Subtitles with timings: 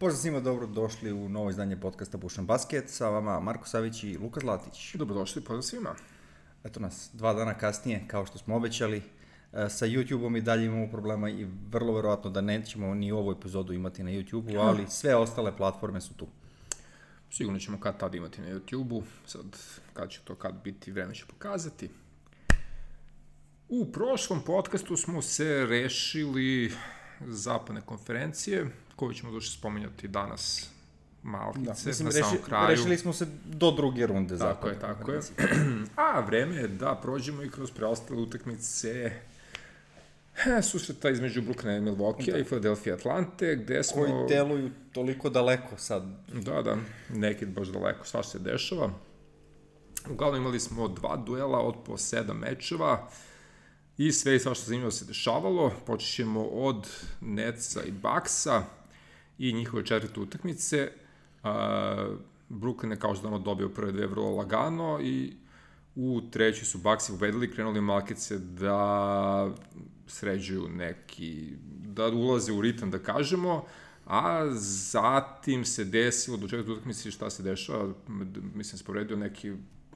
[0.00, 2.90] Pozdrav svima, dobro došli u novo izdanje podcasta Bušan Basket.
[2.90, 4.94] Sa vama Marko Savić i Luka Zlatić.
[4.94, 5.94] Dobrodošli, pozdrav svima.
[6.64, 9.02] Eto nas, dva dana kasnije, kao što smo obećali,
[9.52, 13.72] e, sa YouTube-om i dalje imamo problema i vrlo verovatno da nećemo ni ovu epizodu
[13.72, 16.26] imati na YouTube-u, ali sve ostale platforme su tu.
[17.30, 19.44] Sigurno ćemo kad tad imati na YouTube-u, sad
[19.92, 21.90] kad će to kad biti, vreme će pokazati.
[23.68, 26.72] U prošlom podcastu smo se rešili
[27.26, 28.66] zapadne konferencije,
[28.98, 30.70] koju ćemo došli spominjati danas
[31.22, 32.68] malkice, da, mislim, na samom reši, kraju.
[32.68, 34.38] Rešili smo se do druge runde.
[34.38, 35.20] Tako je, tako je.
[35.96, 39.12] A vreme je da prođemo i kroz preostale utakmice
[40.62, 42.38] susreta između Brooklyna i Milwaukee da.
[42.38, 44.02] i Philadelphia Atlante, gde smo...
[44.02, 46.02] Koji deluju toliko daleko sad.
[46.32, 46.76] Da, da,
[47.14, 48.90] neki baš daleko, sva se dešava.
[50.10, 53.08] Uglavnom imali smo dva duela od po sedam mečeva
[53.98, 55.72] i sve i sva što zanimljivo se dešavalo.
[55.86, 56.88] Počet ćemo od
[57.20, 58.62] Netsa i Bucksa
[59.38, 60.90] i njihove četvrte utakmice.
[61.42, 61.50] Uh,
[62.48, 65.32] Brooklyn je kao što dano dobio prve dve vrlo lagano i
[65.94, 69.54] u trećoj su Bucksi ubedili, krenuli Malkice da
[70.06, 71.52] sređuju neki,
[71.86, 73.64] da ulaze u ritam, da kažemo,
[74.06, 74.50] a
[74.90, 77.94] zatim se desilo do četvrte utakmice šta se dešava,
[78.54, 79.52] mislim, sporedio neki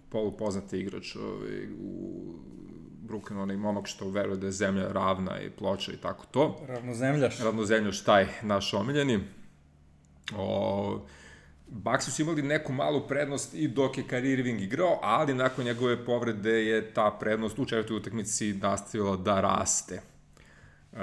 [0.08, 2.34] polupoznati igrač ovaj, u
[3.02, 6.60] Brooklyn, onaj momak što veruje da je zemlja ravna i ploča i tako to.
[6.68, 7.38] Ravnozemljaš.
[7.38, 9.20] Ravnozemljaš, taj naš omiljeni.
[10.36, 11.00] O,
[11.66, 16.04] Bucks su imali neku malu prednost i dok je Kyrie Irving igrao, ali nakon njegove
[16.04, 20.00] povrede je ta prednost u četvrtoj utakmici nastavila da raste.
[20.92, 20.98] Uh,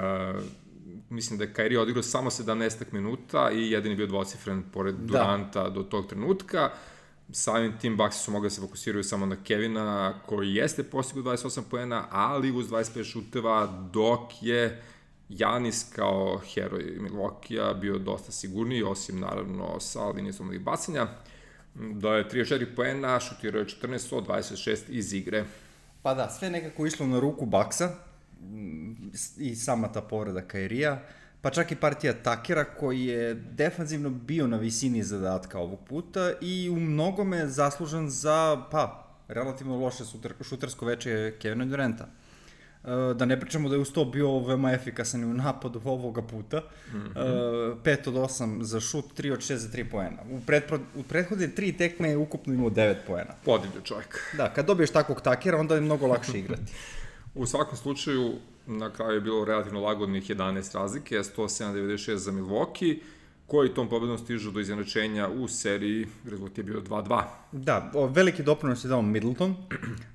[1.09, 5.05] mislim da je Kyrie odigrao samo 17 minuta i jedini bio dvocifren pored da.
[5.05, 6.65] Duranta do tog trenutka.
[6.65, 6.98] Uh,
[7.31, 11.61] samim tim Bucks su mogli da se fokusiraju samo na Kevina, koji jeste postigao 28
[11.71, 14.81] poena, ali uz 25 šuteva, dok je
[15.29, 21.07] Janis kao heroj Milwaukee-a bio dosta sigurniji, osim naravno sa linije slobodnih bacanja.
[21.75, 25.45] Da je 34 poena, šutirao je 14 od 26 iz igre.
[26.01, 27.95] Pa da, sve nekako išlo na ruku Baksa
[29.37, 31.03] i sama ta povreda Kairija
[31.41, 36.69] pa čak i partija Takera koji je defanzivno bio na visini zadatka ovog puta i
[36.69, 42.07] u mnogome zaslužan za, pa, relativno loše šuter, šutersko veče Kevina Durenta.
[42.83, 46.63] E, da ne pričamo da je uz to bio veoma efikasan u napadu ovoga puta.
[46.93, 47.75] Mm -hmm.
[47.83, 50.17] 5 od 8 za šut, 3 od 6 za 3 poena.
[50.31, 53.33] U, pretpro, u prethodne 3 tekme je ukupno imao 9 poena.
[53.45, 54.33] Podivlja čovjek.
[54.37, 56.73] Da, kad dobiješ takvog takera, onda je mnogo lakše igrati.
[57.35, 58.33] u svakom slučaju,
[58.67, 62.99] na kraju je bilo relativno lagodnih 11 razlike, 107-96 za Milwaukee,
[63.49, 67.23] koji tom pobedom stižu do izjednačenja u seriji, rezultat je bio 2-2.
[67.51, 69.57] Da, o, veliki doprinos je dao Middleton, uh,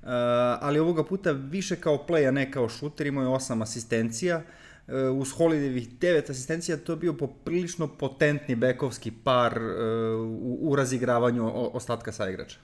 [0.67, 4.95] ali ovoga puta više kao play, a ne kao šuter, imao je 8 asistencija, uh,
[5.21, 9.69] uz Holidayvih 9 asistencija, to je bio poprilično potentni bekovski par uh,
[10.21, 12.59] u, u razigravanju ostatka sa igrača.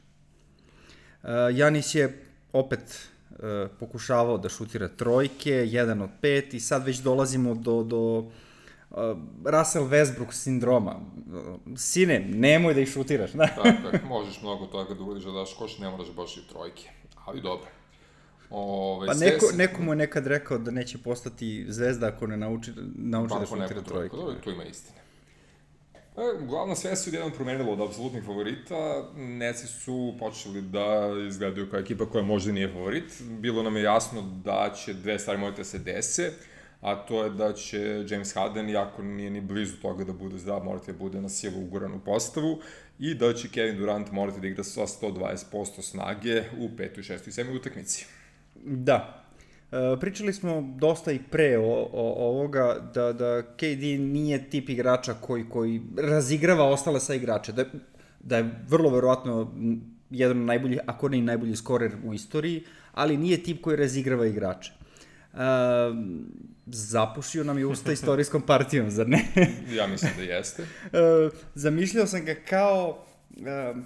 [1.22, 3.10] Uh, Janis je opet
[3.80, 8.30] pokušavao da šutira trojke, jedan od pet i sad već dolazimo do, do uh,
[9.44, 11.00] Russell Westbrook sindroma.
[11.76, 13.32] Sine, nemoj da ih šutiraš.
[13.32, 13.46] Da?
[13.46, 16.88] tako je, možeš mnogo toga da uradiš da daš koš, ne moraš baš i trojke.
[17.24, 17.66] Ali dobro.
[18.50, 19.56] Ove, pa neko, se...
[19.56, 23.82] neko mu je nekad rekao da neće postati zvezda ako ne nauči, nauči da šutira
[23.82, 24.16] trojke.
[24.16, 24.98] Dobro, tu ima istine.
[26.20, 29.08] E, uglavnom sve se odjednom promenilo od apsolutnih favorita.
[29.16, 33.22] Neci su počeli da izgledaju kao ekipa koja možda nije favorit.
[33.22, 36.32] Bilo nam je jasno da će dve stvari morati da se dese,
[36.80, 40.64] a to je da će James Harden, iako nije ni blizu toga da bude zdrav,
[40.64, 42.60] morati da bude na silu ugoran u postavu
[42.98, 47.32] i da će Kevin Durant morati da igra sa 120% snage u petoj, šestoj i
[47.32, 48.06] sedmoj utakmici.
[48.64, 49.19] Da,
[50.00, 55.48] pričali smo dosta i pre o, o, ovoga da, da KD nije tip igrača koji,
[55.48, 57.52] koji razigrava ostale sa igrače.
[57.52, 57.64] Da,
[58.20, 59.52] da je vrlo verovatno
[60.10, 64.26] jedan od najboljih, ako ne i najbolji skorer u istoriji, ali nije tip koji razigrava
[64.26, 64.72] igrače.
[65.32, 65.38] Uh,
[66.66, 69.24] zapušio nam je usta istorijskom partijom, zar ne?
[69.76, 70.62] ja mislim da jeste.
[70.62, 73.76] Uh, zamišljao sam ga kao uh,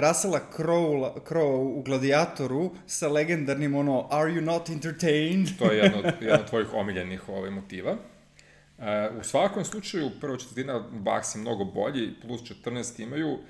[0.00, 5.48] Russella Crowe, Crowe u Gladiatoru sa legendarnim ono Are you not entertained?
[5.58, 7.92] to je jedno, jedno od tvojih omiljenih ovaj, motiva.
[7.92, 13.40] Uh, u svakom slučaju, prva četvrtina Bucks je mnogo bolji, plus 14 imaju, uh,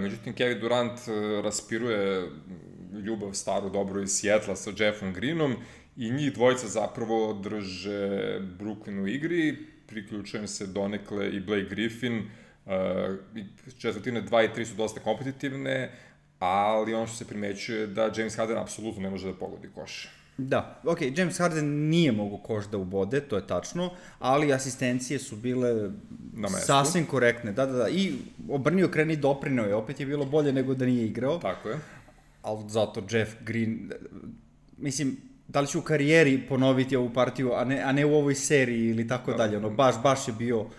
[0.00, 2.28] međutim Kevin Durant uh, raspiruje
[3.04, 5.56] ljubav staru dobro iz Sjetla sa Jeffom Greenom
[5.96, 9.56] i njih dvojica zapravo drže Brooklyn u igri,
[9.86, 12.41] priključujem se donekle i Blake Griffin, uh, Uh,
[13.78, 15.90] četvrtine 2 i 3 su dosta kompetitivne,
[16.38, 20.08] ali ono što se primećuje da James Harden apsolutno ne može da pogodi koš.
[20.38, 25.36] Da, ok, James Harden nije mogo koš da ubode, to je tačno, ali asistencije su
[25.36, 25.90] bile
[26.32, 26.66] na mestu.
[26.66, 27.88] Sasvim korektne, da, da, da.
[27.88, 28.14] I
[28.48, 31.38] obrnio kreni doprinao je, opet je bilo bolje nego da nije igrao.
[31.38, 31.78] Tako je.
[32.42, 33.90] Ali zato Jeff Green,
[34.76, 35.16] mislim,
[35.48, 38.88] da li će u karijeri ponoviti ovu partiju, a ne, a ne u ovoj seriji
[38.88, 39.36] ili tako da.
[39.36, 39.56] dalje.
[39.56, 40.70] Ono, baš, baš je bio, uh,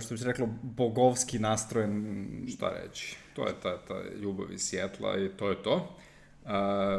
[0.00, 2.26] što bi se reklo, bogovski nastrojen.
[2.54, 3.16] Šta reći?
[3.34, 5.96] To je ta, ta ljubav iz Sjetla i to je to.
[6.46, 6.50] Uh,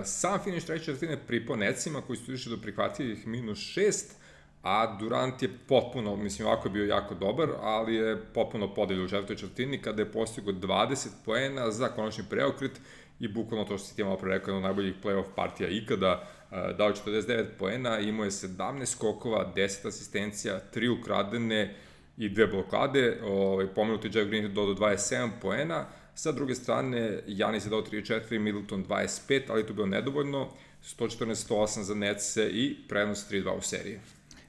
[0.04, 4.16] sam finiš treće četvrtine pri ponecima koji su išli do prihvatljivih minus šest,
[4.64, 9.08] a Durant je potpuno, mislim, ovako je bio jako dobar, ali je potpuno podelio u
[9.08, 12.72] četvrtoj četvrtini kada je postigao 20 poena za konačni preokret
[13.20, 16.90] i bukvalno to što si ti malo pre rekao, jedno najboljih playoff partija ikada, dao
[16.90, 21.76] 49 poena, imao je 17 skokova, 10 asistencija, 3 ukradene
[22.18, 25.86] i dve blokade, ovaj, pomenuti Jeff Green je dodao 27 poena,
[26.16, 30.48] sa druge strane Janis je dao 34, Middleton 25, ali to je bilo nedovoljno,
[30.84, 34.00] 114-108 za Netse i prednost 3-2 u seriji.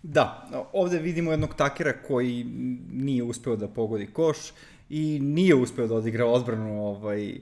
[0.03, 2.44] Da, ovde vidimo jednog takera koji
[2.93, 4.38] nije uspeo da pogodi koš
[4.91, 7.38] i nije uspeo da odigra odbranu ovaj, e,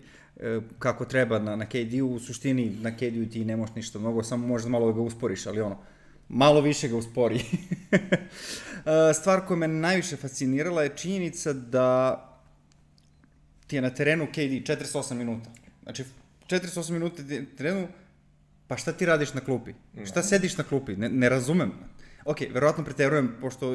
[0.79, 4.47] kako treba na, na KD-u, u suštini na KD-u ti ne možeš ništa mnogo, samo
[4.47, 5.79] možeš malo da ga usporiš, ali ono,
[6.29, 7.41] malo više ga uspori.
[9.11, 12.23] E, stvar koja me najviše fascinirala je činjenica da
[13.67, 15.51] ti je na terenu KD 48 minuta.
[15.83, 16.05] Znači,
[16.49, 17.89] 48 minuta ti je na terenu,
[18.67, 19.73] pa šta ti radiš na klupi?
[20.07, 20.97] Šta sediš na klupi?
[20.97, 21.73] Ne, ne razumem.
[22.27, 23.75] Ok, verovatno preterujem, pošto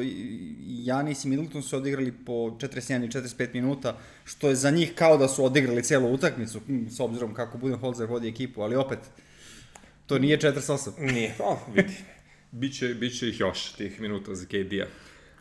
[0.66, 5.16] Janis i Middleton su odigrali po 41 i 45 minuta, što je za njih kao
[5.16, 8.98] da su odigrali celu utakmicu, s obzirom kako Budenholzer vodi ekipu, ali opet,
[10.06, 11.12] to nije 48.
[11.12, 11.94] Nije, pa vidi.
[12.52, 14.86] Biće, biće ih još, tih minuta za KD-a.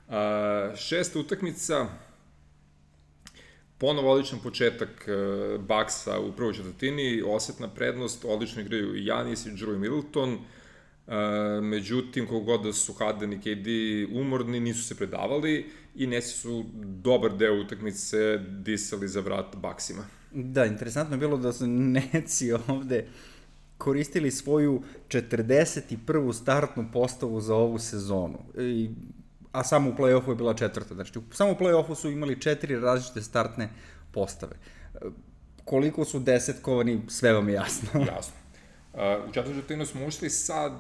[0.08, 1.88] Uh, šesta utakmica,
[3.78, 9.50] ponovo odličan početak uh, Baksa u prvoj četvrtini, osetna prednost, odlično igraju i Janis i
[9.50, 10.40] Drew Middleton,
[11.08, 13.68] Uh, međutim, kogod da su Harden i KD
[14.14, 15.66] umorni, nisu se predavali
[15.96, 20.06] i Nesi su dobar deo utakmice disali za vrat Baksima.
[20.32, 23.08] Da, interesantno je bilo da su Neci ovde
[23.82, 26.34] koristili svoju 41.
[26.34, 28.40] startnu postavu za ovu sezonu.
[28.58, 28.90] I,
[29.52, 30.94] a samo u play-offu je bila četvrta.
[30.94, 33.70] Znači, samo u play-offu su imali četiri različite startne
[34.12, 34.56] postave.
[35.66, 37.90] Koliko su desetkovani, sve vam je jasno.
[38.16, 38.34] jasno.
[39.30, 40.72] U četvrtinu smo ušli sa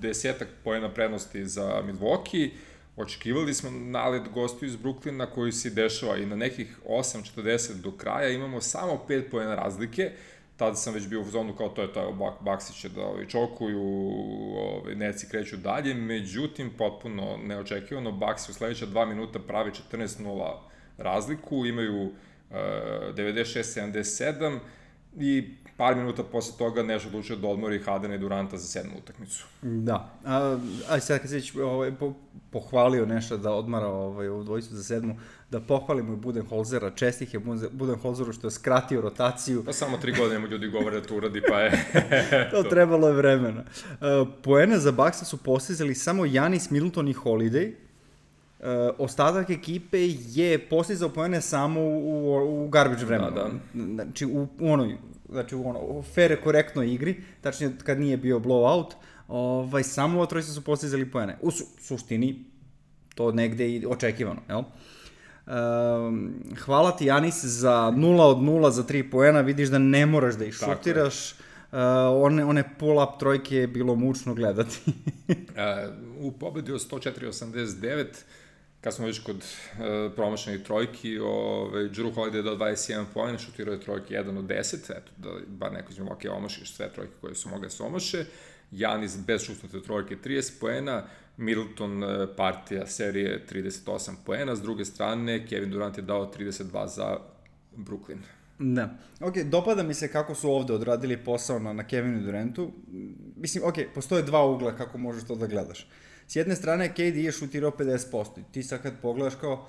[0.00, 2.50] desetak pojena prednosti za Milwaukee,
[2.96, 8.28] očekivali smo nalet gostiju iz Brooklyna koji se dešava i na nekih 8.40 do kraja
[8.28, 10.12] imamo samo 5 pojena razlike,
[10.60, 13.26] tada sam već bio u zonu kao to je to, Bak, Baksi će da ovaj,
[13.26, 13.82] čokuju,
[14.56, 20.56] ovaj, neci kreću dalje, međutim, potpuno neočekivano, Baksi u sledeća dva minuta pravi 14-0
[20.98, 22.10] razliku, imaju uh,
[22.50, 24.58] 96-77
[25.20, 29.46] i par minuta posle toga nešto odlučio da odmori Hadena i Duranta za sedmu utakmicu.
[29.62, 30.10] Da.
[30.26, 32.12] A, a sad kad se već ovaj, po,
[32.50, 35.16] pohvalio nešto da odmara ovaj, ovu dvojicu za sedmu,
[35.50, 37.40] da pohvalimo i Budenholzera, čestih je
[37.72, 39.64] Budenholzeru što je skratio rotaciju.
[39.64, 41.70] Pa samo tri godine mu ljudi govore da to uradi, pa je...
[42.52, 43.64] to trebalo je vremena.
[43.64, 47.72] Uh, poene za Baksa su postizali samo Janis, Middleton i Holiday,
[48.60, 48.66] Uh,
[48.98, 53.30] ostatak ekipe je postizao poene samo u, u, u garbage vremenu.
[53.30, 53.84] Da, da.
[53.94, 54.98] Znači, u, u onoj
[55.32, 58.92] znači u ono, fair, korektnoj igri, tačnije kad nije bio blowout,
[59.28, 61.38] ovaj, samo ovo trojice su postizali poene.
[61.42, 62.44] U su, suštini,
[63.14, 64.62] to negde i očekivano, jel?
[65.46, 66.34] Um,
[66.64, 70.44] hvala ti Janis za 0 od 0 za 3 poena, vidiš da ne moraš da
[70.44, 71.32] ih šutiraš.
[71.32, 71.78] Uh,
[72.14, 74.78] one, one pull-up trojke je bilo mučno gledati.
[75.28, 75.34] uh,
[76.26, 78.04] u pobedi od 104-89
[78.80, 83.72] kad smo već kod uh, promašenih trojki, ovaj, Drew Holiday je dao 21 poena, šutirao
[83.72, 87.34] je trojke 1 od 10, eto, da bar neko izmimo, ok, omašiš sve trojke koje
[87.34, 88.24] su mogle da se omaše,
[88.70, 91.04] Janis bez šutnute trojke 30 poena,
[91.36, 97.16] Middleton uh, partija serije 38 poena, s druge strane Kevin Durant je dao 32 za
[97.76, 98.18] Brooklyn.
[98.58, 98.98] Da.
[99.20, 102.72] Ok, dopada mi se kako su ovde odradili posao na, na Kevinu Durantu.
[103.36, 105.80] Mislim, ok, postoje dva ugla kako možeš to da gledaš.
[105.80, 108.40] Uh, S jedne strane, KD je šutirao 50%.
[108.40, 109.66] I ti sad kad pogledaš kao,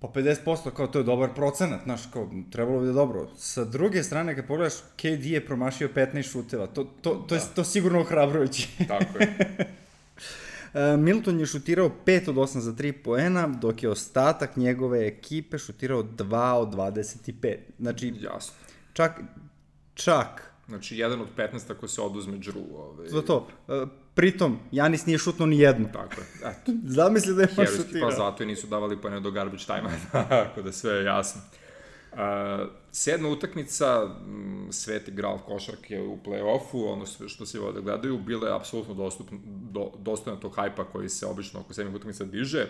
[0.00, 3.28] pa 50% kao to je dobar procenat, znaš, kao trebalo bi da dobro.
[3.36, 6.66] Sa druge strane, kad pogledaš, KD je promašio 15 šuteva.
[6.66, 7.34] To, to, to, da.
[7.34, 8.68] je to sigurno ohrabrujuće.
[8.88, 9.36] Tako je.
[10.74, 15.58] E, Milton je šutirao 5 od 8 za 3 poena, dok je ostatak njegove ekipe
[15.58, 17.56] šutirao 2 od 25.
[17.78, 18.54] Znači, Jasno.
[18.92, 19.20] čak,
[19.94, 20.52] čak.
[20.68, 22.76] Znači, jedan od 15 ako se oduzme Drew.
[22.76, 23.08] Ovaj...
[23.08, 23.48] Za to.
[24.14, 25.88] Pritom, Janis nije šutno ni jednu.
[25.92, 26.26] Tako je.
[26.50, 26.72] Eto.
[26.84, 28.10] Zamisli da je baš šutirao.
[28.10, 29.90] Pa zato i nisu davali pojene do garbage time
[30.28, 31.40] tako da sve je jasno.
[32.12, 32.18] Uh,
[32.92, 34.16] sedma utakmica,
[34.70, 39.92] sveti gral košarke u play-offu, ono što se da gledaju, bila je apsolutno dostupno, do,
[39.98, 42.66] dostojno tog hajpa koji se obično oko sedmih utakmica diže.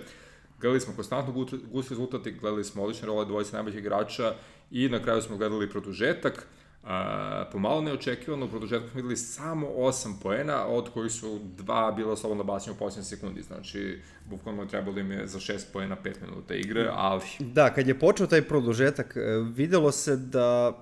[0.61, 4.35] Gledali smo konstantno gust rezultat i gledali smo odlične role dvojice najboljih igrača
[4.71, 6.47] i na kraju smo gledali produžetak.
[6.85, 12.17] A, pomalo neočekivano, u produžetku smo videli samo 8 poena, od kojih su dva bila
[12.17, 16.55] slobodno bačenja u posljednje sekundi, znači bukvalno trebalo im je za 6 poena 5 minuta
[16.55, 17.23] igre, ali...
[17.39, 19.21] Da, kad je počeo taj produžetak, e,
[19.55, 20.73] videlo se da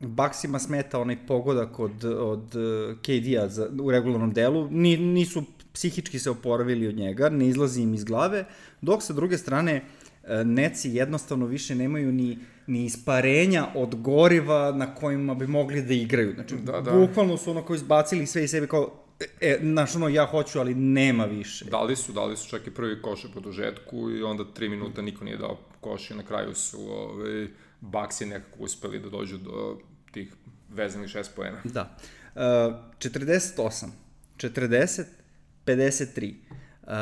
[0.00, 3.48] Baksima smeta onaj pogodak od, od e, KD-a
[3.82, 8.44] u regularnom delu, Ni, nisu psihički se oporavili od njega, ne izlazi im iz glave,
[8.80, 9.82] dok sa druge strane
[10.24, 12.38] e, Neci jednostavno više nemaju ni
[12.68, 16.34] ni isparenja od goriva na kojima bi mogli da igraju.
[16.34, 16.92] Znači, da, da.
[16.92, 18.92] bukvalno su ono koji izbacili sve i sebe kao,
[19.40, 21.64] e, znaš ono, ja hoću, ali nema više.
[21.64, 25.24] Dali su, dali su čak i prvi koš u produžetku i onda tri minuta niko
[25.24, 27.48] nije dao koš i na kraju su ovaj,
[27.80, 29.78] Baksi nekako uspeli da dođu do
[30.12, 30.32] tih
[30.68, 31.58] vezanih šest poena.
[31.64, 31.96] Da.
[32.34, 32.40] Uh,
[32.98, 33.86] 48,
[34.36, 35.04] 40,
[35.66, 36.34] 53.
[36.88, 36.94] Uh,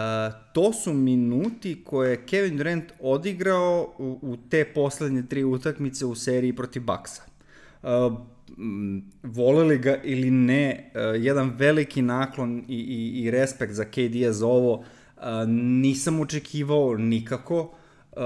[0.52, 6.14] to su minuti koje je Kevin Durant odigrao u, u te poslednje tri utakmice u
[6.14, 7.22] seriji protiv Baksa.
[7.82, 7.90] Uh,
[9.22, 14.46] voleli ga ili ne, uh, jedan veliki naklon i, i, i respekt za KD-a za
[14.46, 14.84] ovo uh,
[15.48, 17.60] nisam očekivao nikako
[18.12, 18.20] uh,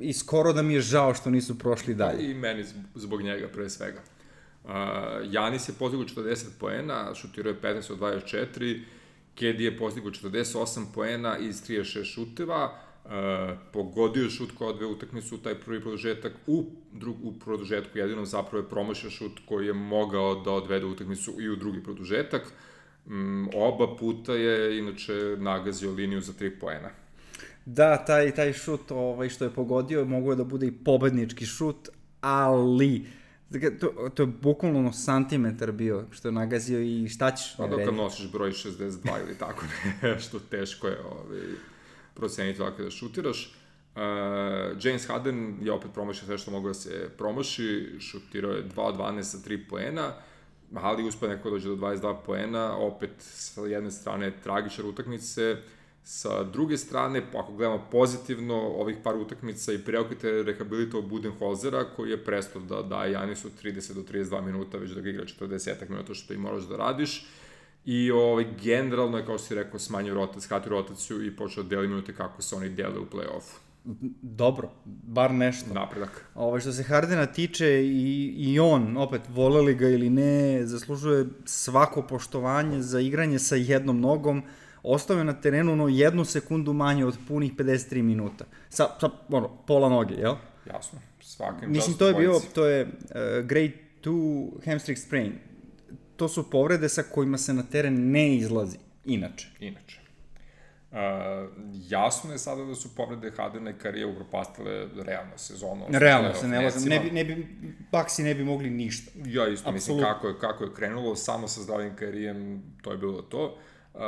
[0.00, 2.30] i skoro da mi je žao što nisu prošli dalje.
[2.30, 2.64] I meni
[2.94, 4.00] zbog njega pre svega.
[4.64, 4.70] Uh,
[5.30, 8.82] Janis je postigao 40 poena, šutirao je 15 od 24,
[9.34, 12.74] KD je postigao 48 poena iz 36 šuteva,
[13.04, 13.10] uh,
[13.72, 18.64] pogodio šut koja odve utakmicu u taj prvi produžetak, u, drug, u produžetku jedinom zapravo
[18.64, 22.52] je promašio šut koji je mogao da odvede utakmicu i u drugi produžetak.
[23.06, 26.90] Um, oba puta je inače nagazio liniju za 3 poena.
[27.66, 31.88] Da, taj, taj šut ovaj, što je pogodio mogao da bude i pobednički šut,
[32.20, 33.21] ali uh,
[33.80, 37.94] to, to je bukvalno ono santimetar bio što je nagazio i šta ćeš Pa dok
[37.94, 39.64] nosiš broj 62 ili tako
[40.02, 41.40] nešto, teško je ovaj,
[42.14, 43.54] proceniti tako da šutiraš.
[43.94, 44.00] Uh,
[44.84, 48.96] James Harden je opet promašio sve što mogu da se promaši, šutirao je 2 od
[48.96, 50.12] 12 sa 3 poena,
[50.74, 55.56] ali uspio neko da dođe do 22 poena, opet sa jedne strane tragičar utakmice,
[56.04, 62.24] Sa druge strane, ako gledamo pozitivno, ovih par utakmica i preokrite rehabilitovao Budenholzera, koji je
[62.24, 66.34] prestao da daje Janisu 30 do 32 minuta, već da ga igra 40 minuta, što
[66.34, 67.26] i moraš da radiš.
[67.84, 71.88] I ovaj, generalno je, kao si rekao, smanjio rotaciju, skratio rotaciju i počeo da deli
[71.88, 73.58] minute kako se oni dele u play-offu.
[74.22, 75.74] Dobro, bar nešto.
[75.74, 76.24] Napredak.
[76.34, 82.02] Ovo, što se Hardena tiče, i, i on, opet, voleli ga ili ne, zaslužuje svako
[82.02, 84.42] poštovanje za igranje sa jednom nogom,
[84.82, 88.44] ostao je na terenu ono jednu sekundu manje od punih 53 minuta.
[88.68, 90.34] Sa, sa ono, pola noge, jel?
[90.74, 92.90] Jasno, svakim Mislim, to je bio, to je uh,
[93.46, 93.72] grade
[94.04, 95.32] 2 hamstring sprain.
[96.16, 99.48] To su povrede sa kojima se na teren ne izlazi, inače.
[99.60, 100.02] Inače.
[100.90, 100.98] Uh,
[101.88, 105.86] jasno je sada da su povrede Hardena i Karija upropastile realno sezono.
[105.90, 107.46] Realno se ne lazim, ne bi, ne bi,
[107.92, 109.10] Baksi ne bi mogli ništa.
[109.16, 109.74] Ja isto Absolut.
[109.74, 113.44] mislim kako je, kako je krenulo, samo sa zdravim Karijem to je bilo to.
[113.44, 114.00] Uh, Uh,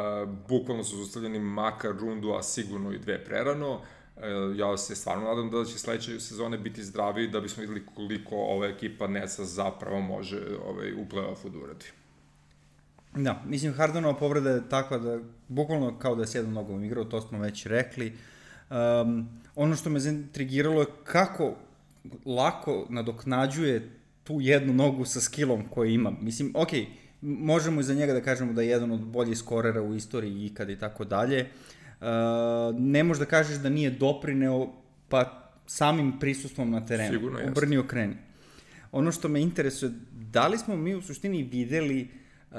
[0.49, 3.73] bukvalno su zostavljeni makar rundu, a sigurno i dve prerano.
[3.75, 4.23] Uh,
[4.57, 8.67] ja se stvarno nadam da će sledeće sezone biti zdravi da bismo videli koliko ova
[8.67, 11.87] ekipa Nesa zapravo može ovaj, u play-offu da uradi.
[13.17, 17.05] Da, mislim Hardenova povreda je takva da bukvalno kao da je s jednom nogom igrao,
[17.05, 18.13] to smo već rekli.
[18.71, 21.55] Um, ono što me zaintrigiralo je kako
[22.27, 23.91] lako nadoknađuje
[24.25, 26.13] tu jednu nogu sa skillom koju ima.
[26.21, 26.87] Mislim, okej, okay,
[27.25, 30.71] možemo i za njega da kažemo da je jedan od boljih skorera u istoriji ikad
[30.71, 31.47] i tako dalje.
[32.01, 32.07] Uh,
[32.79, 34.73] ne možeš da kažeš da nije doprineo
[35.09, 37.13] pa samim prisustvom na terenu.
[37.13, 37.51] Sigurno jeste.
[37.51, 38.17] Obrni okreni.
[38.93, 42.09] Ono što me interesuje, da li smo mi u suštini videli
[42.51, 42.59] uh,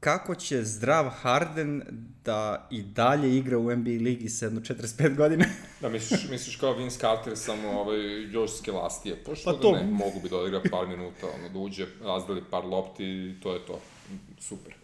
[0.00, 1.82] kako će zdrav Harden
[2.24, 5.44] da i dalje igra u NBA ligi sa jedno 45 godina?
[5.80, 9.16] da, misliš, misliš kao Vince Carter, samo ovaj, još skelastije.
[9.16, 9.72] Pošto pa to...
[9.72, 13.40] da ne, mogu bi da odigra par minuta, ono, da uđe, razdeli par lopti i
[13.42, 13.80] to je to.
[14.40, 14.74] Super.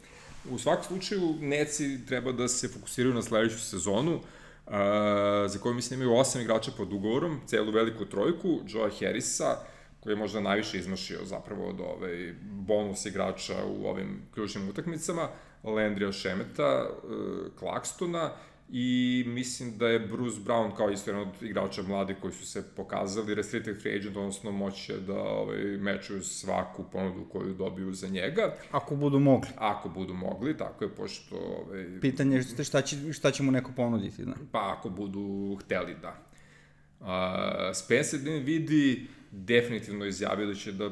[0.51, 4.73] U svakom slučaju, Neci treba da se fokusiraju na sledeću sezonu, uh,
[5.47, 9.57] za koju mislim imaju osam igrača pod ugovorom, celu veliku trojku, Joa Harrisa,
[10.05, 15.29] koji je možda najviše izmašio zapravo od ovaj bonus igrača u ovim ključnim utakmicama,
[15.63, 16.91] Landrija Šemeta,
[17.59, 18.31] Klakstona
[18.69, 22.75] i mislim da je Bruce Brown kao isto jedan od igrača mladi koji su se
[22.77, 28.55] pokazali restricted free agent, odnosno moće da ovaj, mečuju svaku ponudu koju dobiju za njega.
[28.71, 29.49] Ako budu mogli.
[29.57, 31.37] Ako budu mogli, tako je, pošto...
[31.37, 34.33] Ovaj, Pitanje je šta, će, šta će mu neko ponuditi, da?
[34.53, 36.17] Pa ako budu hteli, da.
[37.01, 37.07] Uh,
[37.75, 40.91] Spencer vidi definitivno izjavio da će da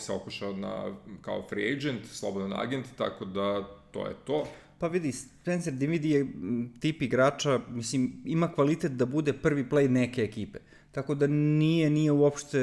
[0.00, 4.46] se okuša na, kao free agent, slobodan agent, tako da to je to.
[4.78, 6.26] Pa vidi, Spencer Dinwiddie je
[6.80, 10.58] tip igrača, mislim, ima kvalitet da bude prvi play neke ekipe.
[10.92, 12.58] Tako da nije, nije uopšte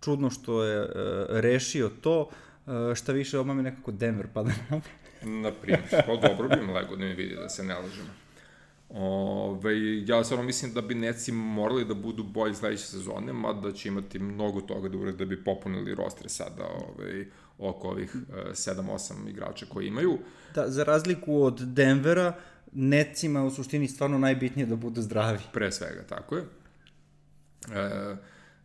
[0.00, 0.90] čudno što je uh,
[1.28, 2.20] rešio to.
[2.66, 4.80] Uh, šta više, ovo mi nekako Denver pada na
[5.22, 8.08] Na primjer, pa dobro bi im lego da mi vidi da se ne lažemo.
[8.94, 13.88] Ove, ja stvarno mislim da bi Neci morali da budu bolji sledeće sezone, mada će
[13.88, 17.26] imati mnogo toga da urede da bi popunili rostre sada ove,
[17.58, 18.16] oko ovih
[18.50, 20.18] 7-8 igrača koji imaju.
[20.54, 22.36] Da, za razliku od Denvera,
[22.72, 25.38] Necima u suštini stvarno najbitnije da budu zdravi.
[25.52, 26.42] Pre svega, tako je.
[27.72, 28.16] E,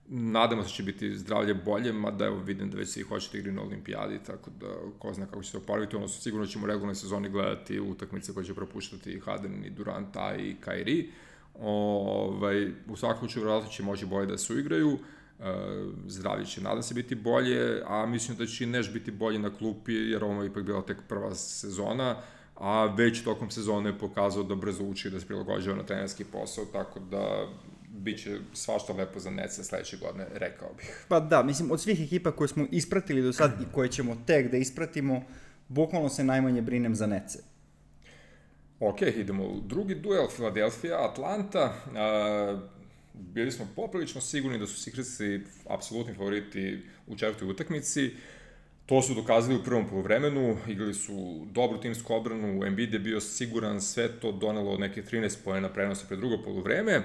[0.08, 3.52] nadamo se da će biti zdravlje bolje, mada evo vidim da već svi hoćete igri
[3.52, 4.68] na olimpijadi, tako da
[5.00, 8.46] ko zna kako će se oporaviti, ono sigurno ćemo u regularnoj sezoni gledati utakmice koje
[8.46, 11.10] će propuštati Harden i Durant, a i Kairi.
[11.60, 14.98] Ovaj, u svakom slučaju vjerojatno će moći bolje da se uigraju,
[15.40, 15.44] e,
[16.08, 19.58] zdravlje će nadam se biti bolje, a mislim da će i Neš biti bolje na
[19.58, 22.16] klupi, jer ovo je ipak bila tek prva sezona,
[22.56, 26.66] a već tokom sezone je pokazao da brzo uči da se prilagođava na trenerski posao,
[26.66, 27.48] tako da
[27.96, 31.06] biće svašta lepo za Nece sledeće godine, rekao bih.
[31.08, 34.52] Pa da, mislim, od svih ekipa koje smo ispratili do sad i koje ćemo tek
[34.52, 35.24] da ispratimo,
[35.68, 37.40] bukvalno se najmanje brinem za Nece.
[38.80, 41.74] Ok, idemo u drugi duel, Philadelphia, Atlanta.
[41.86, 42.60] Uh,
[43.14, 48.12] bili smo poprilično sigurni da su Secretsi apsolutni favoriti u četvrtoj utakmici.
[48.86, 53.82] To su dokazali u prvom polovremenu, igrali su dobru timsku obranu, Embiid je bio siguran,
[53.82, 57.02] sve to donelo neke 13 pojena prenosa pre drugo polovreme.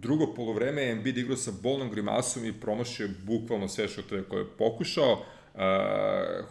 [0.00, 4.40] Drugo polovreme je Embiid igrao sa bolnom grimasom i promašio bukvalno sve što je koje
[4.40, 5.12] je pokušao.
[5.12, 5.60] Uh,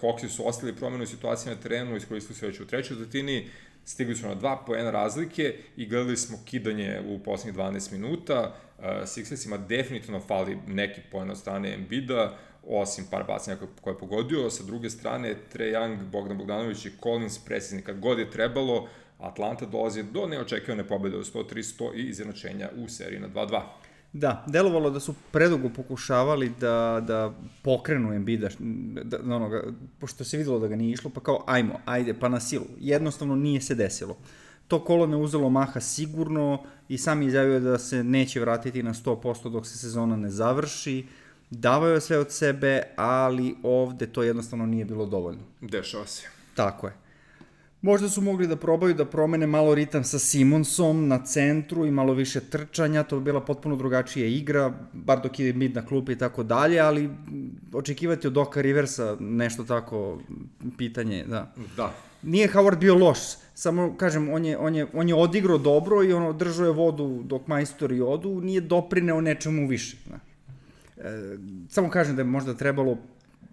[0.01, 3.47] Hawksi su ostali promenu situacije na terenu, iskoristili su već u trećoj zatini,
[3.85, 8.55] stigli su na dva poena razlike i gledali smo kidanje u poslednjih 12 minuta.
[8.77, 12.37] Uh, Sixersima definitivno fali neki poen od strane Embida,
[12.67, 14.49] osim par bacanja koje je pogodio.
[14.49, 18.87] Sa druge strane, Trae Young, Bogdan Bogdanović i Collins precizni kad god je trebalo.
[19.19, 23.61] Atlanta dolazi do neočekivane pobede od 100-300 i izjednačenja u seriji na 2-2.
[24.13, 29.63] Da, delovalo da su predugo pokušavali da, da pokrenu Embida, da, da onoga,
[29.99, 32.65] pošto se videlo da ga nije išlo, pa kao ajmo, ajde, pa na silu.
[32.79, 34.17] Jednostavno nije se desilo.
[34.67, 39.49] To kolo ne uzelo maha sigurno i sam izjavio da se neće vratiti na 100%
[39.49, 41.05] dok se sezona ne završi.
[41.49, 45.43] Davao je sve od sebe, ali ovde to jednostavno nije bilo dovoljno.
[45.61, 46.27] Dešava se.
[46.55, 47.04] Tako je.
[47.85, 52.13] Možda su mogli da probaju da promene malo ritam sa Simonsom na centru i malo
[52.13, 56.17] više trčanja, to bi bila potpuno drugačija igra, bar dok je mid na klupi i
[56.17, 57.09] tako dalje, ali
[57.73, 60.19] očekivati od Oka Riversa nešto tako
[60.77, 61.53] pitanje, da.
[61.77, 61.93] Da.
[62.23, 63.19] Nije Howard bio loš,
[63.53, 67.21] samo kažem, on je, on je, on je odigrao dobro i ono držao je vodu
[67.23, 69.97] dok majstori odu, nije doprineo nečemu više.
[70.09, 70.19] Da.
[71.09, 71.37] E,
[71.69, 72.97] samo kažem da je možda trebalo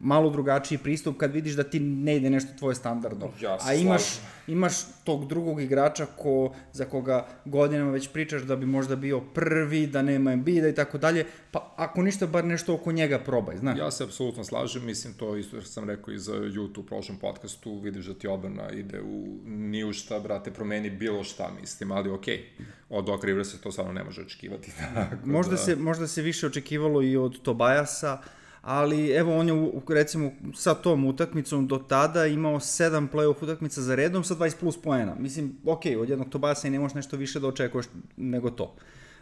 [0.02, 3.30] malo drugačiji pristup kad vidiš da ti ne ide nešto tvoje standardno.
[3.40, 4.02] Ja A imaš,
[4.46, 9.86] imaš tog drugog igrača ko, za koga godinama već pričaš da bi možda bio prvi,
[9.86, 13.78] da nema Embiida i tako dalje, pa ako ništa, bar nešto oko njega probaj, znaš.
[13.78, 17.18] Ja se apsolutno slažem, mislim to isto što sam rekao i za YouTube u prošlom
[17.18, 21.92] podcastu, vidiš da ti obrana ide u ni u šta, brate, promeni bilo šta, mislim,
[21.92, 22.64] ali okej, okay.
[22.88, 24.72] od Doc Riversa to stvarno ne može očekivati.
[25.24, 25.56] možda, da...
[25.56, 28.18] se, možda se više očekivalo i od Tobajasa,
[28.62, 29.54] ali evo on je
[29.88, 34.82] recimo sa tom utakmicom do tada imao 7 play-off utakmica za redom sa 20 plus
[34.82, 35.14] poena.
[35.18, 38.74] Mislim, ok, od jednog Tobasa i ne možeš nešto više da očekuješ nego to.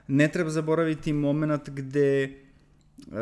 [0.09, 2.31] Ne treba zaboraviti moment gde
[3.07, 3.15] uh,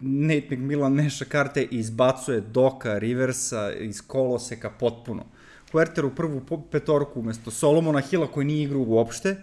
[0.00, 5.24] Nate McMillan neša karte izbacuje Doka, Riversa iz koloseka potpuno.
[5.72, 9.36] Huerter u prvu petorku umesto Solomona Hilla koji nije igrao uopšte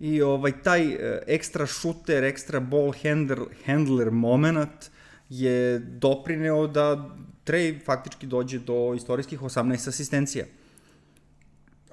[0.00, 0.94] i ovaj taj uh,
[1.26, 4.90] ekstra šuter, ekstra ball handler, handler moment
[5.28, 7.10] je doprineo da
[7.44, 10.44] Trey faktički dođe do istorijskih 18 asistencija.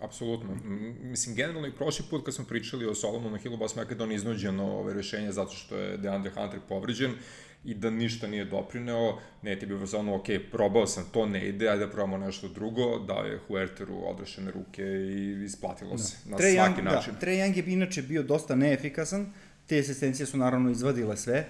[0.02, 0.58] Apsolutno.
[1.02, 4.64] Mislim, generalno i prošli put kad smo pričali o Solomonu Hillu, baš da on iznuđeno
[4.64, 7.12] ove rešenje zato što je DeAndre Hunter povređen
[7.66, 11.70] i da ništa nije doprineo, ne ti bi ono, ok, probao sam, to ne ide,
[11.70, 15.98] ajde da probamo nešto drugo, dao je Huerteru odrešene ruke i isplatilo da.
[15.98, 17.14] se na Trae svaki Young, da, način.
[17.14, 19.34] Da, Trae Young je inače bio dosta neefikasan,
[19.68, 21.48] te asistencije su naravno izvadile sve,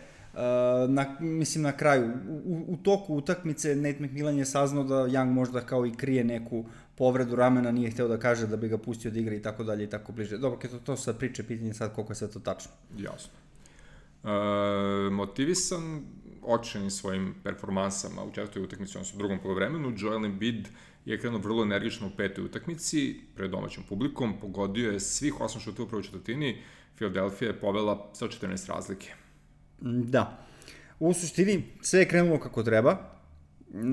[0.87, 2.11] na, mislim na kraju,
[2.45, 6.65] u, u toku utakmice Nate McMillan je saznao da Young možda kao i krije neku
[6.95, 9.83] povredu ramena, nije hteo da kaže da bi ga pustio da igra i tako dalje
[9.83, 10.37] i tako bliže.
[10.37, 12.71] Dobro, to, to sad priče, pitanje sad koliko je sve to tačno.
[12.97, 13.31] Jasno.
[14.23, 16.03] E, motivisan
[16.41, 20.67] očenim svojim performansama u četvrtoj utakmici, odnosno u drugom polovremenu, Joel Embiid
[21.05, 25.85] je krenuo vrlo energično u petoj utakmici pred domaćom publikom, pogodio je svih osam šutova
[25.85, 26.61] u prvoj četvrtini,
[26.95, 29.24] Philadelphia je povela sa 14 razlike.
[29.81, 30.37] Da.
[30.99, 32.97] U suštini sve je krenulo kako treba.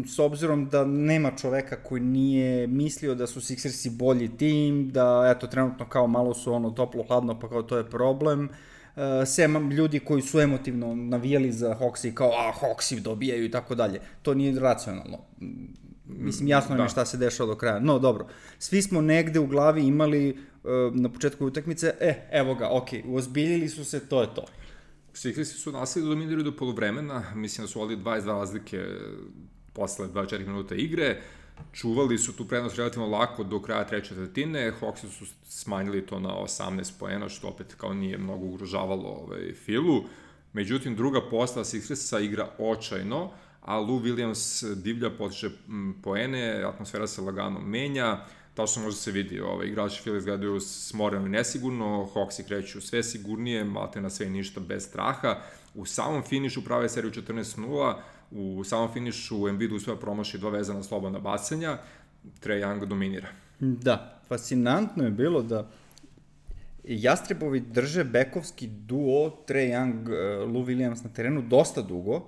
[0.06, 5.46] s obzirom da nema čoveka koji nije mislio da su Sixersi bolji tim, da eto
[5.46, 8.48] trenutno kao malo su ono toplo hladno pa kao to je problem.
[8.96, 13.74] Uh, sem ljudi koji su emotivno navijali za Hawksi kao a Hawksi dobijaju i tako
[13.74, 14.00] dalje.
[14.22, 15.18] To nije racionalno.
[16.06, 16.82] Mislim, jasno da.
[16.82, 17.78] je šta se dešava do kraja.
[17.78, 18.26] No, dobro.
[18.58, 23.68] Svi smo negde u glavi imali uh, na početku utakmice, e, evo ga, ok, uozbiljili
[23.68, 24.44] su se, to je to.
[25.14, 28.84] Sixersi su nastavili da dominiraju do polovremena, mislim da su ovdje 22 razlike
[29.72, 31.22] posle 24 minuta igre,
[31.72, 36.28] čuvali su tu prednost relativno lako do kraja treće četvrtine, Hawksi su smanjili to na
[36.28, 40.04] 18 poena, što opet kao nije mnogo ugrožavalo ovaj, Filu.
[40.52, 45.50] Međutim, druga postava Sixersa igra očajno, a Lou Williams divlja potiče
[46.02, 51.30] poene, atmosfera se lagano menja, tačno može se vidi, ovaj, igrači Fila izgledaju smoreno i
[51.30, 55.36] nesigurno, Hawksi kreću sve sigurnije, malte na sve ništa bez straha.
[55.74, 57.94] U samom finišu prave seriju 14-0,
[58.30, 61.78] u samom finišu Embiid uspeva promaši dva vezana slobodna bacanja,
[62.40, 63.28] Trae Young dominira.
[63.60, 65.70] Da, fascinantno je bilo da
[66.84, 72.26] Jastrebovi drže bekovski duo Trae Young, eh, Lou Williams na terenu dosta dugo,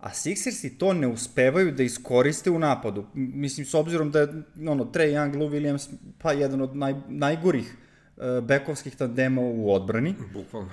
[0.00, 3.06] a Sixersi to ne uspevaju da iskoriste u napadu.
[3.14, 4.28] Mislim, s obzirom da je
[4.68, 7.76] ono, Trae Young, Lou Williams, pa jedan od naj, najgorih
[8.16, 10.14] uh, bekovskih tandema u odbrani.
[10.32, 10.70] Bukvalno.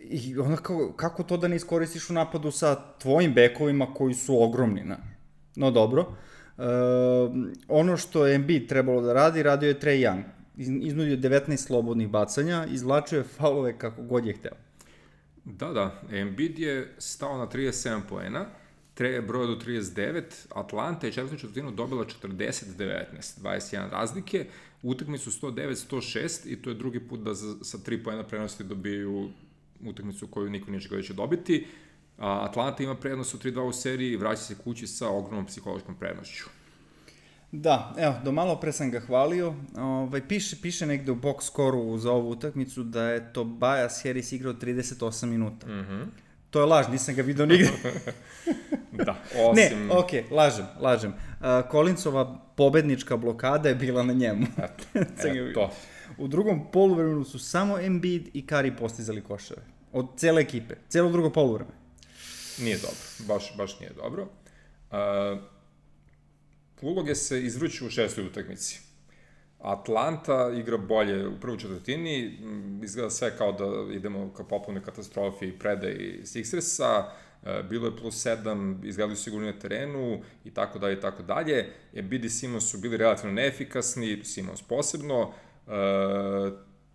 [0.00, 4.42] I onda kako, kako to da ne iskoristiš u napadu sa tvojim bekovima koji su
[4.42, 4.96] ogromni, na?
[5.56, 6.00] No dobro.
[6.58, 6.64] Uh,
[7.68, 10.22] ono što je Embiid trebalo da radi, radio je Trae Young.
[10.56, 14.52] Iznudio 19 slobodnih bacanja, izvlačio je faulove kako god je hteo.
[15.44, 16.02] Da, da.
[16.12, 18.46] Embiid je stao na 37 poena,
[19.00, 20.22] tre, broja do 39,
[20.54, 23.04] Atlanta je četvrtu četvrtinu dobila 40-19,
[23.42, 24.46] 21 razlike,
[24.82, 29.30] utakmicu 109-106 i to je drugi put da za, sa 3 poena prenosti dobiju
[29.84, 31.66] utakmicu koju niko nije da će dobiti.
[32.18, 36.44] Atlanta ima prednost u 3-2 u seriji i vraća se kući sa ogromnom psihološkom prednošću.
[37.52, 39.54] Da, evo, do malo pre sam ga hvalio.
[39.76, 44.32] Ovaj, piše, piše negde u box skoru za ovu utakmicu da je to Bajas Harris
[44.32, 45.66] igrao 38 minuta.
[45.66, 46.04] Mm -hmm.
[46.50, 47.70] To je laž, nisam ga vidio nigde.
[49.06, 49.86] da, osim...
[49.86, 51.10] Ne, okej, okay, lažem, lažem.
[51.12, 54.46] Uh, Kolincova pobednička blokada je bila na njemu.
[54.94, 55.70] Eto, eto.
[56.18, 59.62] U drugom poluvremenu su samo Embiid i Kari postizali koševe.
[59.92, 60.74] Od cele ekipe.
[60.88, 61.70] Celo drugo poluvreme.
[62.58, 62.96] Nije dobro.
[63.28, 64.22] Baš, baš nije dobro.
[64.90, 65.38] Uh,
[66.82, 68.80] uloge se izvruću u šestoj utakmici.
[69.60, 72.38] Atlanta igra bolje u prvoj četvrtini,
[72.82, 77.04] izgleda sve kao da idemo ka popolne katastrofi i predaj Sixersa, e,
[77.68, 81.72] bilo je plus 7, izgledali su sigurno na terenu i tako dalje i tako dalje.
[81.94, 85.32] Embiid i Simons su bili relativno neefikasni, Simons posebno.
[85.66, 85.70] E,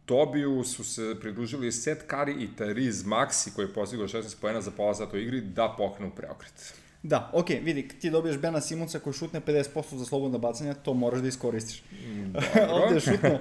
[0.06, 4.72] Tobiju su se pridružili Seth Curry i Tariz Maxi koji je postigao 16 pojena za
[4.72, 6.74] pola sata u igri da pokrenu preokret.
[7.04, 11.22] Da, ok, vidi, ti dobiješ Bena Simonsa koji šutne 50% za slobodno bacanje, to moraš
[11.22, 11.84] da iskoristiš.
[11.92, 12.36] Mm,
[12.84, 13.40] ovde je šutno,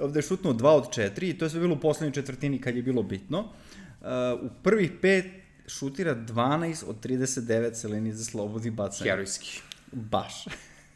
[0.00, 2.76] ovde je šutno 2 od 4 i to je sve bilo u poslednjoj četvrtini kad
[2.76, 3.40] je bilo bitno.
[3.40, 4.06] Uh,
[4.42, 5.24] u prvih pet
[5.66, 9.10] šutira 12 od 39 celini za slobodni bacanje.
[9.10, 9.60] Herojski.
[9.92, 10.44] Baš.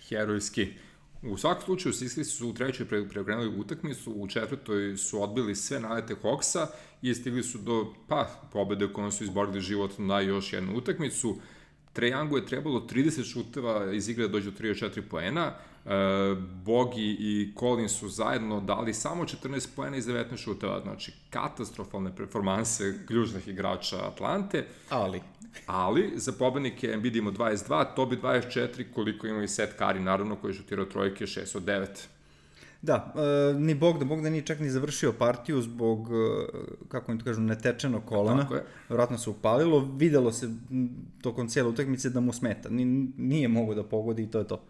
[0.09, 0.69] Herojski.
[1.23, 5.81] U svakom slučaju, Sisli su u trećoj pre, preokrenuli utakmicu, u četvrtoj su odbili sve
[5.81, 6.67] nalete Hawksa
[7.03, 11.37] i stigli su do, pa, pobede kojom su izborili život na još jednu utakmicu.
[11.93, 15.55] Trae Youngu je trebalo 30 šuteva iz igre da dođe do 3-4 poena.
[15.87, 22.17] E, Bogi i Colin su zajedno dali samo 14 poena iz 19 šuteva, znači katastrofalne
[22.17, 24.65] performanse ključnih igrača Atlante.
[24.91, 25.21] Ali.
[25.67, 30.51] Ali, za pobednike Embiid ima 22, Tobi 24, koliko ima i Seth Curry, naravno, koji
[30.51, 31.87] je šutirao trojke 6 od 9.
[32.83, 36.47] Da, e, ni Bog da Bog da nije čak ni završio partiju zbog, e,
[36.89, 38.43] kako mi to kažu, netečenog kolana.
[38.43, 38.65] Tako je.
[38.89, 40.51] Vratno se upalilo, videlo se
[41.23, 42.69] tokom cijele utakmice da mu smeta.
[43.17, 44.63] Nije mogo da pogodi i to je to.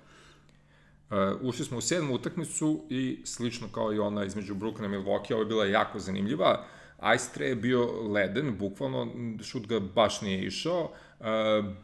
[1.10, 5.32] Uh, ušli smo u sedmu utakmicu i slično kao i ona između Brooklyna i Milwaukee,
[5.32, 6.64] ovo je bila jako zanimljiva.
[7.14, 10.82] Ice Tray je bio leden, bukvalno šut ga baš nije išao.
[11.20, 11.26] Uh,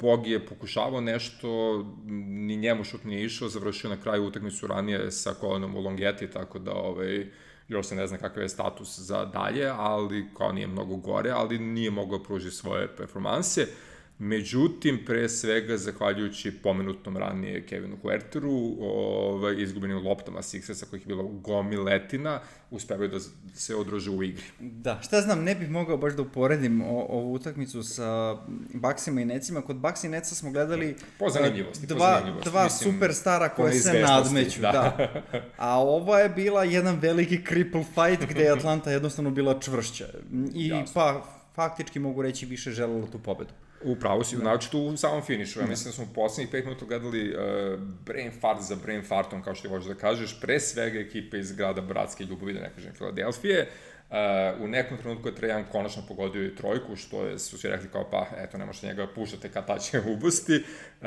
[0.00, 5.34] Bogi je pokušavao nešto, ni njemu šut nije išao, završio na kraju utakmicu ranije sa
[5.40, 7.26] kolenom u Longeti, tako da ovaj,
[7.68, 11.58] još se ne zna kakav je status za dalje, ali kao nije mnogo gore, ali
[11.58, 13.62] nije mogao pruži svoje performanse.
[13.62, 21.06] Uh, Međutim, pre svega, zahvaljujući pomenutom ranije Kevinu Huerteru, ovaj, izgubenim loptama Sixersa, kojih je
[21.06, 23.18] bilo gomiletina, uspevaju da
[23.54, 24.42] se odrože u igri.
[24.60, 28.36] Da, šta znam, ne bih mogao baš da uporedim o, ovu utakmicu sa
[28.74, 29.62] Baksima i Necima.
[29.62, 32.50] Kod Baksa i Neca smo gledali po zanimljivosti, dva, po zanimljivosti.
[32.50, 34.60] dva Mislim, superstara koje se nadmeću.
[34.60, 34.72] Da.
[34.72, 35.22] da.
[35.56, 40.06] A ova je bila jedan veliki cripple fight gde je Atlanta jednostavno bila čvršća.
[40.54, 40.92] I Jasno.
[40.94, 43.50] pa faktički mogu reći više želelo tu pobedu.
[43.84, 45.60] U pravu si, znači tu u samom finišu.
[45.60, 49.42] Ja mislim da smo u poslednjih 5 minuta gledali uh, brain fart za brain fartom,
[49.42, 52.70] kao što ti hoćeš da kažeš, pre svega ekipe iz grada Bratske ljubavi, da ne
[52.74, 53.68] kažem, Filadelfije.
[54.10, 54.16] Uh,
[54.64, 58.10] u nekom trenutku je Trajan konačno pogodio i trojku, što je, su svi rekli kao
[58.10, 60.56] pa, eto, ne možete njega puštate kad ta će ubusti.
[60.56, 61.06] Uh,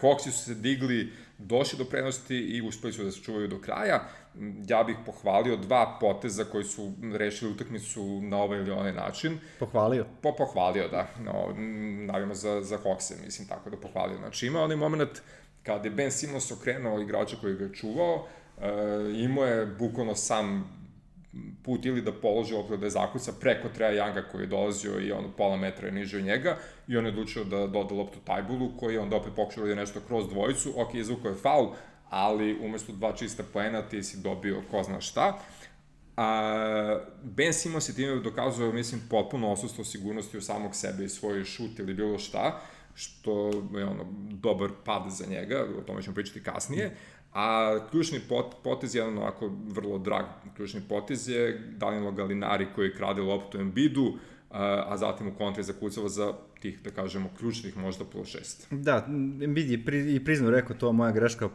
[0.00, 4.08] Hawksi su se digli, došli do prednosti i uspeli su da se čuvaju do kraja.
[4.68, 9.38] Ja bih pohvalio dva poteza koji su rešili utakmicu na ovaj ili onaj način.
[9.58, 10.06] Pohvalio?
[10.22, 11.06] Po, pohvalio, da.
[11.24, 11.54] No,
[12.06, 14.18] navijamo za, za Hawkse, mislim, tako da pohvalio.
[14.18, 15.22] Znači, ima onaj moment
[15.62, 18.62] kada je Ben Simmons okrenuo igrača koji ga je čuvao, uh,
[19.14, 20.64] imao je bukvalno sam
[21.64, 25.12] put ili da položi loptu da je zakuca preko Treja Younga koji je dolazio i
[25.12, 26.56] ono pola metra je niže od njega
[26.88, 30.00] i on je odlučio da doda loptu Tajbulu koji je onda opet pokušao da nešto
[30.06, 31.68] kroz dvojicu, ok, izvukao je faul,
[32.12, 35.38] ali umesto dva čista poena ti si dobio ko zna šta.
[36.16, 41.44] A, ben Simons je time dokazao, mislim, potpuno osustvo sigurnosti u samog sebe i svoj
[41.44, 42.60] šut ili bilo šta,
[42.94, 46.96] što je ono, dobar pad za njega, o tome ćemo pričati kasnije.
[47.32, 50.24] A ključni pot, potez, jedan ovako vrlo drag
[50.56, 54.18] ključni potez je Danilo Galinari koji krade loptu Embidu,
[54.50, 58.66] a zatim u kontri zakucava za tih, da kažemo, ključnih možda plus šest.
[58.70, 59.06] Da,
[59.42, 61.48] Embiid je pri, i priznao rekao to moja greška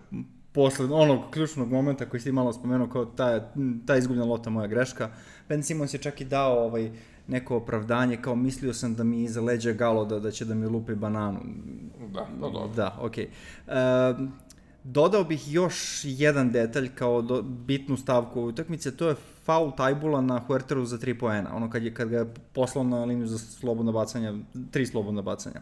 [0.57, 3.51] posle onog ključnog momenta koji si malo spomenuo kao ta,
[3.85, 5.09] ta izgubljena lota moja greška.
[5.49, 6.91] Ben Simons je čak i dao ovaj,
[7.27, 10.65] neko opravdanje, kao mislio sam da mi iza leđa galo da, da će da mi
[10.65, 11.39] lupi bananu.
[12.13, 12.73] Da, pa dobro.
[12.75, 13.27] Da, okej.
[13.67, 14.13] Okay.
[14.21, 14.29] Uh,
[14.83, 20.21] Dodao bih još jedan detalj kao do, bitnu stavku u utakmice, to je faul Tajbula
[20.21, 23.37] na Huerteru za 3 poena, ono kad, je, kad ga je poslao na liniju za
[23.37, 24.33] slobodno bacanja,
[24.71, 25.61] tri slobodno bacanja.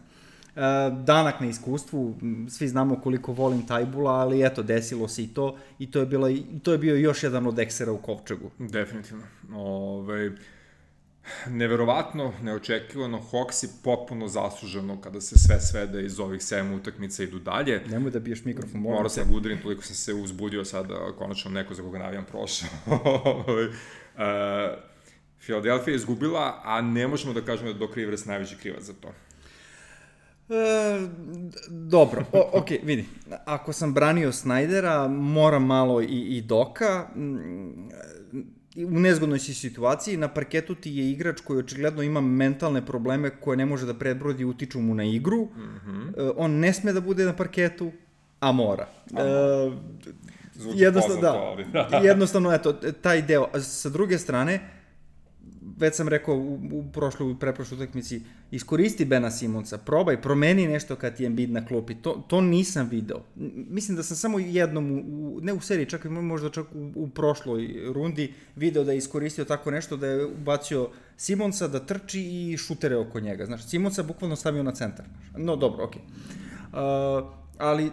[1.04, 2.14] Danak na iskustvu,
[2.48, 6.28] svi znamo koliko volim Tajbula, ali eto, desilo se i to, i to je, bila,
[6.62, 8.50] to je bio još jedan od eksera u Kovčegu.
[8.58, 9.24] Definitivno.
[9.52, 10.30] Ove, ovaj
[11.46, 17.82] neverovatno, neočekivano, Hawksi potpuno zasluženo kada se sve svede iz ovih 7 utakmica idu dalje.
[17.88, 21.50] Nemoj da biješ mikrofon, moram Morao sam da udarim, toliko sam se uzbudio sada, konačno
[21.50, 22.68] neko za koga navijam prošao.
[22.86, 22.96] uh,
[25.44, 28.92] Philadelphia je izgubila, a ne možemo da kažemo da je Doc Rivers najveći krivac za
[28.92, 29.12] to.
[30.48, 31.06] E,
[31.68, 33.04] dobro, o, ok, vidi,
[33.44, 37.06] ako sam branio Snydera, moram malo i, i Doka,
[38.76, 43.56] u nezgodnoj si situaciji, na parketu ti je igrač koji očigledno ima mentalne probleme koje
[43.56, 46.32] ne može da prebrodi i utiču mu na igru, mm -hmm.
[46.36, 47.92] on ne sme da bude na parketu,
[48.40, 48.86] a mora.
[49.14, 49.24] A.
[49.66, 49.72] Uh,
[50.74, 51.20] jednostavno,
[51.72, 51.96] da, da.
[51.96, 53.48] jednostavno, eto, taj deo.
[53.60, 54.60] Sa druge strane,
[55.78, 60.96] već sam rekao u, u prošloj, u preprošloj utakmici, iskoristi Bena Simonca, probaj, promeni nešto
[60.96, 61.94] kad ti je Embiid na klopi.
[61.94, 63.22] To, to nisam video.
[63.70, 67.08] Mislim da sam samo jednom, u, ne u seriji, čak i možda čak u, u
[67.08, 72.56] prošloj rundi, video da je iskoristio tako nešto, da je ubacio Simonca da trči i
[72.56, 73.46] šutere oko njega.
[73.46, 75.04] Znaš, Simonca bukvalno stavio na centar.
[75.36, 76.02] No, dobro, okej.
[76.72, 77.20] Okay.
[77.20, 77.90] Uh, ali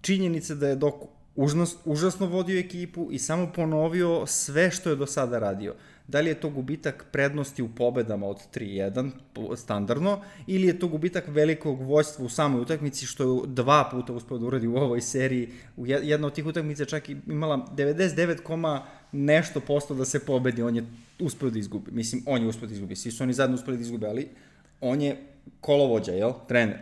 [0.00, 0.94] činjenica da je dok
[1.36, 5.72] užasno, užasno vodio ekipu i samo ponovio sve što je do sada radio.
[5.72, 9.10] Uh, Da li je to gubitak prednosti u pobedama od 3-1,
[9.56, 14.38] standardno, ili je to gubitak velikog vojstva u samoj utakmici, što je dva puta uspeo
[14.38, 15.48] da uradi u ovoj seriji.
[15.76, 18.80] U jedna od tih utakmica čak imala 99,
[19.12, 20.84] nešto posto da se pobedi, on je
[21.18, 21.90] uspeo da izgubi.
[21.90, 24.28] Mislim, on je uspeo da izgubi, svi su oni zajedno uspeli da izgube, ali
[24.80, 25.16] on je
[25.60, 26.32] kolovođa, jel?
[26.48, 26.78] Trener.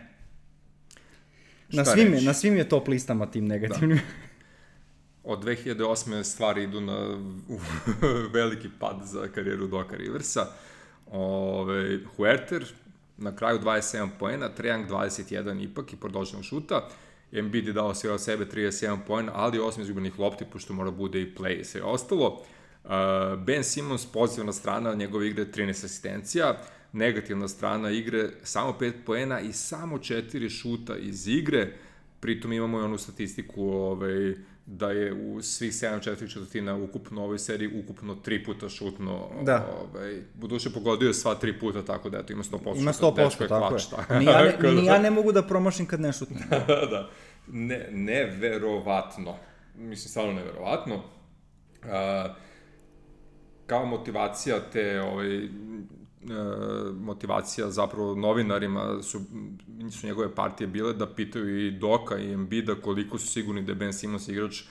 [1.69, 3.97] Na svim, je, na svim je top listama tim negativnim.
[3.97, 4.03] Da
[5.23, 6.23] od 2008.
[6.23, 7.17] stvari idu na
[7.49, 7.59] u,
[8.33, 10.45] veliki pad za karijeru Doka Riversa.
[11.11, 12.65] Ove, Huerter
[13.17, 16.87] na kraju 27 poena, Trejang 21 ipak i produženog šuta.
[17.31, 21.21] Embiid je dao sve od sebe 37 poena, ali 8 izgubenih lopti, pošto mora bude
[21.21, 22.43] i play i sve ostalo.
[22.83, 22.91] Uh,
[23.45, 26.57] ben Simmons, pozitivna strana njegove igre 13 asistencija,
[26.93, 31.73] negativna strana igre samo 5 poena i samo 4 šuta iz igre,
[32.19, 37.23] pritom imamo i onu statistiku ovaj, da je u svih 7 četiri četvrtina ukupno u
[37.23, 39.29] ovoj seriji ukupno tri puta šutno.
[39.43, 39.67] Da.
[39.81, 42.77] Ovaj, buduće pogodio je sva tri puta, tako da eto, ima 100%.
[42.77, 43.89] Ima 100%, tako klač, je.
[43.89, 44.13] Tako.
[44.13, 46.43] Ni ja, ne, ni ja ne mogu da promašim kad ne šutnem.
[46.49, 47.09] da, da.
[47.47, 49.35] Ne, neverovatno.
[49.75, 50.95] Mislim, stvarno neverovatno.
[50.95, 51.91] Uh,
[53.67, 55.49] kao motivacija te ovaj,
[56.99, 59.21] motivacija zapravo novinarima su,
[59.91, 63.75] su njegove partije bile da pitaju i Doka i Embida koliko su sigurni da je
[63.75, 64.63] Ben Simmons igrač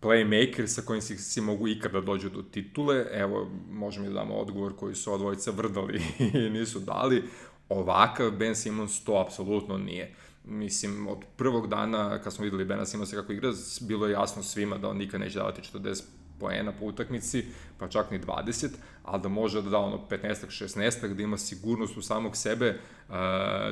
[0.00, 3.06] playmaker sa kojim si, si mogu ikada da dođu do titule.
[3.12, 6.02] Evo, možemo da damo odgovor koji su odvojica vrdali
[6.46, 7.22] i nisu dali.
[7.68, 10.14] Ovakav Ben Simmons to apsolutno nije.
[10.44, 14.78] Mislim, od prvog dana kad smo videli Bena Simmonsa kako igra, bilo je jasno svima
[14.78, 16.02] da on nikad neće davati 40
[16.40, 17.44] poena po utakmici,
[17.78, 18.68] pa čak ni 20,
[19.06, 23.14] ali da može da da ono 15 16 da ima sigurnost u samog sebe, uh,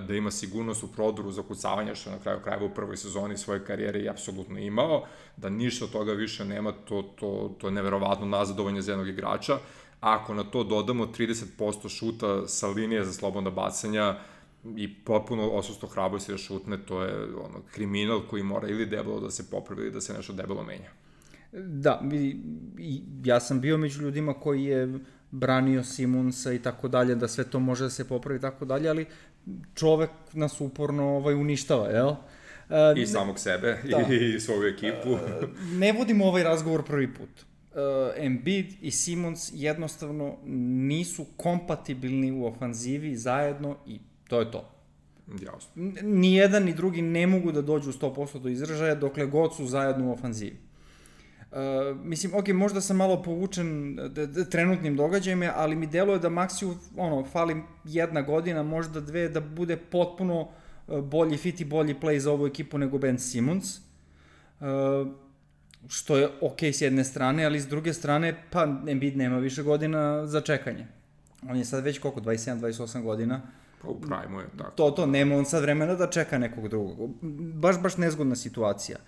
[0.06, 3.36] da ima sigurnost u prodoru za kucavanje, što je na kraju krajeva u prvoj sezoni
[3.36, 5.04] svoje karijere i apsolutno imao,
[5.36, 9.58] da ništa od toga više nema, to, to, to je neverovatno nazadovanje za jednog igrača.
[10.00, 14.16] Ako na to dodamo 30% šuta sa linije za slobodna bacanja,
[14.76, 19.30] i potpuno osusto hrabrosti da šutne, to je ono, kriminal koji mora ili debelo da
[19.30, 20.90] se popravi ili da se nešto debelo menja.
[21.52, 22.02] Da,
[23.24, 24.98] ja sam bio među ljudima koji je
[25.34, 28.88] branio Simonsa i tako dalje, da sve to može da se popravi i tako dalje,
[28.88, 29.06] ali
[29.74, 32.08] čovek nas uporno ovaj, uništava, jel?
[32.08, 32.16] Uh,
[32.96, 33.98] I samog sebe, da.
[34.14, 35.10] i, svoju ekipu.
[35.10, 35.20] Uh,
[35.72, 37.28] ne vodimo ovaj razgovor prvi put.
[37.28, 37.78] Uh,
[38.16, 40.36] Embiid i Simons jednostavno
[40.86, 44.70] nisu kompatibilni u ofanzivi zajedno i to je to.
[45.28, 45.92] Jasno.
[46.02, 50.08] Ni jedan ni drugi ne mogu da dođu 100% do izražaja dokle god su zajedno
[50.08, 50.56] u ofanzivi.
[51.54, 53.98] Uh, mislim, ok, možda sam malo povučen
[54.50, 59.76] trenutnim događajima, ali mi deluje da Maxiju, ono, fali jedna godina, možda dve, da bude
[59.76, 60.40] potpuno
[60.86, 63.78] uh, bolji fit i bolji play za ovu ekipu nego Ben Simmons.
[64.60, 64.66] Uh,
[65.88, 70.26] što je ok s jedne strane, ali s druge strane, pa Embiid nema više godina
[70.26, 70.86] za čekanje.
[71.48, 73.34] On je sad već koliko, 27-28 godina.
[73.34, 74.70] Uh, Pa u prime je, tako.
[74.70, 77.10] To, to, nema on sad vremena da čeka nekog drugog.
[77.54, 78.98] Baš, baš nezgodna situacija.
[78.98, 79.02] E,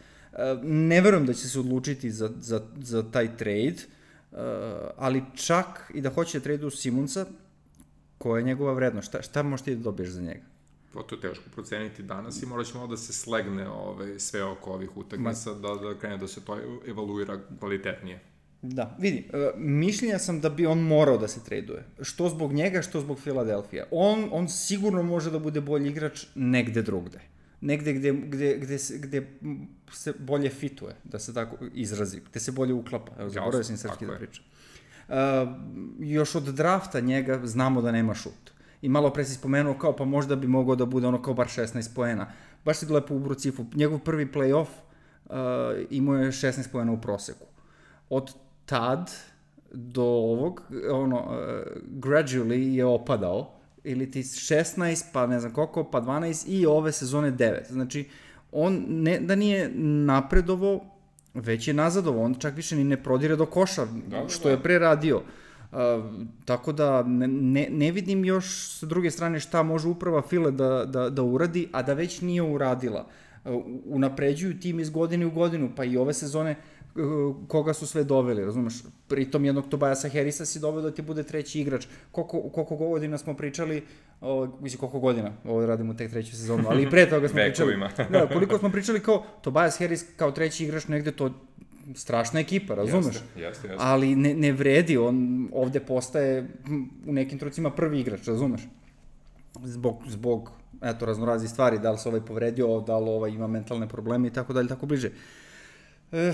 [0.62, 4.36] ne verujem da će se odlučiti za, za, za taj trade, e,
[4.96, 7.26] ali čak i da hoće da trade u Simonsa,
[8.18, 9.08] koja je njegova vrednost?
[9.08, 10.44] Šta, šta možeš ti da dobiješ za njega?
[10.94, 14.72] Pa to je teško proceniti danas i morat ćemo da se slegne ove, sve oko
[14.72, 18.20] ovih utakmica, da, da krene da se to evaluira kvalitetnije.
[18.62, 21.84] Da, vidi, uh, mišljenja sam da bi on morao da se traduje.
[22.00, 23.84] Što zbog njega, što zbog Filadelfija.
[23.90, 27.20] On, on sigurno može da bude bolji igrač negde drugde.
[27.66, 29.26] Negde gde, gde, gde, se, gde
[29.92, 33.12] se bolje fituje, da se tako izrazi, gde se bolje uklapa.
[33.18, 34.44] Evo, zaboravio sam srpski da pričam.
[35.08, 35.14] Uh,
[35.98, 38.52] još od drafta njega znamo da nema šut.
[38.82, 41.46] I malo pre si spomenuo kao pa možda bi mogao da bude ono kao bar
[41.46, 42.28] 16 poena.
[42.64, 43.66] Baš si lepo ubro cifru.
[43.74, 45.34] Njegov prvi playoff uh,
[45.90, 47.46] imao je 16 poena u proseku.
[48.10, 48.34] Od
[48.66, 49.10] tad
[49.72, 51.32] do ovog, ono, uh,
[51.82, 53.55] gradually je opadao,
[53.86, 57.72] ili ti 16, pa ne znam koliko, pa 12 i ove sezone 9.
[57.72, 58.08] Znači,
[58.52, 60.84] on ne, da nije napredovo,
[61.34, 64.56] već je nazadovo, on čak više ni ne prodire do koša, da, da, što je
[64.56, 64.62] da.
[64.62, 65.22] pre radio.
[65.72, 65.78] Uh,
[66.44, 70.84] tako da ne, ne, ne vidim još sa druge strane šta može uprava File da,
[70.84, 73.06] da, da uradi, a da već nije uradila.
[73.44, 76.75] Uh, unapređuju tim iz godine u godinu, pa i ove sezone uh,
[77.48, 78.74] koga su sve doveli, razumeš?
[79.08, 81.86] Pritom jednog Tobajasa Harrisa si doveo da ti bude treći igrač.
[82.12, 83.84] Koliko, koliko godina smo pričali,
[84.20, 87.76] o, mislim koliko godina, ovo radimo tek treću sezonu, ali i pre toga smo pričali.
[88.12, 91.30] da, koliko smo pričali kao Tobias Harris kao treći igrač negde to
[91.94, 93.14] strašna ekipa, razumeš?
[93.14, 93.76] Jeste, jeste, jeste.
[93.78, 96.48] Ali ne, ne vredi, on ovde postaje
[97.06, 98.60] u nekim trucima prvi igrač, razumeš?
[99.64, 100.50] Zbog, zbog
[100.82, 104.32] eto, raznorazi stvari, da li se ovaj povredio, da li ovaj ima mentalne probleme i
[104.32, 105.10] tako dalje, tako bliže.
[106.12, 106.32] Eh,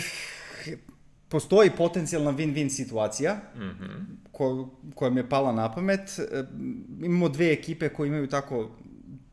[1.33, 4.05] postoji potencijalna win-win situacija mm -hmm.
[4.33, 6.19] ko, koja mi je pala na pamet.
[6.19, 6.45] E,
[7.03, 8.71] imamo dve ekipe koje imaju tako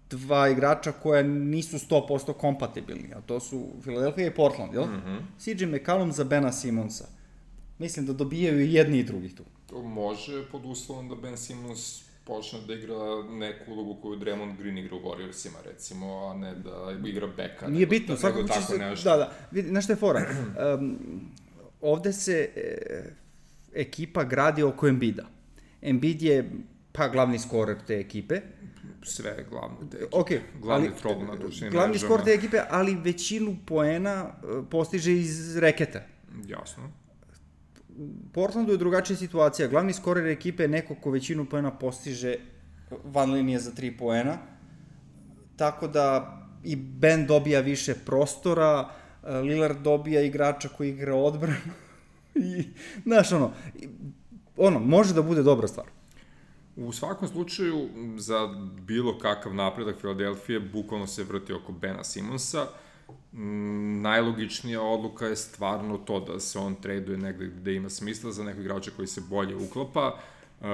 [0.09, 4.85] dva igrača koja nisu 100% kompatibilni, a to su Philadelphia i Portland, jel?
[4.85, 5.19] Mm -hmm.
[5.39, 7.05] CJ McCallum za Bena Simonsa.
[7.79, 9.43] Mislim da dobijaju i jedni i drugi tu.
[9.69, 14.77] To može pod uslovom da Ben Simons počne da igra neku ulogu koju Draymond Green
[14.77, 17.67] igra u Warriorsima, recimo, a ne da igra beka.
[17.67, 18.77] Nije nego, bitno, da, svakako će se...
[18.77, 19.09] Nešto.
[19.09, 20.25] Da, da, vidi, znaš što je fora?
[20.79, 20.97] Um,
[21.81, 22.69] ovde se e,
[23.73, 25.25] ekipa gradi oko Embida.
[25.81, 26.51] Embid je
[26.91, 28.41] pa glavni skorer te ekipe.
[29.03, 30.17] Sve glavne te ekipe.
[30.17, 35.13] Okay, glavni ali, trog na dušnim Glavni skor te ekipe, ali većinu poena e, postiže
[35.13, 36.01] iz reketa.
[36.47, 36.91] Jasno.
[38.33, 39.67] Portlandu je drugačija situacija.
[39.67, 42.35] Glavni skorer ekipe je neko ko većinu poena postiže
[43.03, 44.37] van linije za 3 poena.
[45.55, 48.89] Tako da i Ben dobija više prostora,
[49.23, 51.73] Lillard dobija igrača koji igra odbranu.
[52.35, 52.63] I,
[53.03, 53.51] znaš, ono,
[54.57, 55.85] ono, može da bude dobra stvar.
[56.75, 58.47] U svakom slučaju, za
[58.81, 62.67] bilo kakav napredak Filadelfije, bukvalno se vrti oko Bena Simonsa.
[63.33, 68.43] Mm, najlogičnija odluka je stvarno to da se on traduje negde gde ima smisla za
[68.43, 70.15] nekog igrača koji se bolje uklapa
[70.59, 70.67] uh,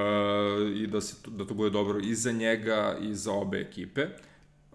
[0.76, 4.08] i da, se, da to bude dobro i za njega i za obe ekipe.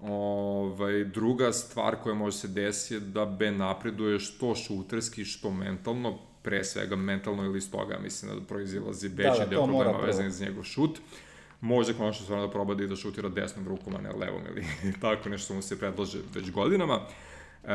[0.03, 6.19] Ovaj, druga stvar koja može se desiti je da Ben napreduje što šuterski, što mentalno,
[6.43, 10.31] pre svega mentalno ili iz toga, mislim da proizilazi veći da, da, deo problema vezan
[10.31, 10.99] za njegov šut.
[11.61, 14.65] Može konačno stvarno da proba da i da šutira desnom rukom, a ne levom ili
[15.03, 17.01] tako nešto mu se predlaže već godinama.
[17.65, 17.75] E,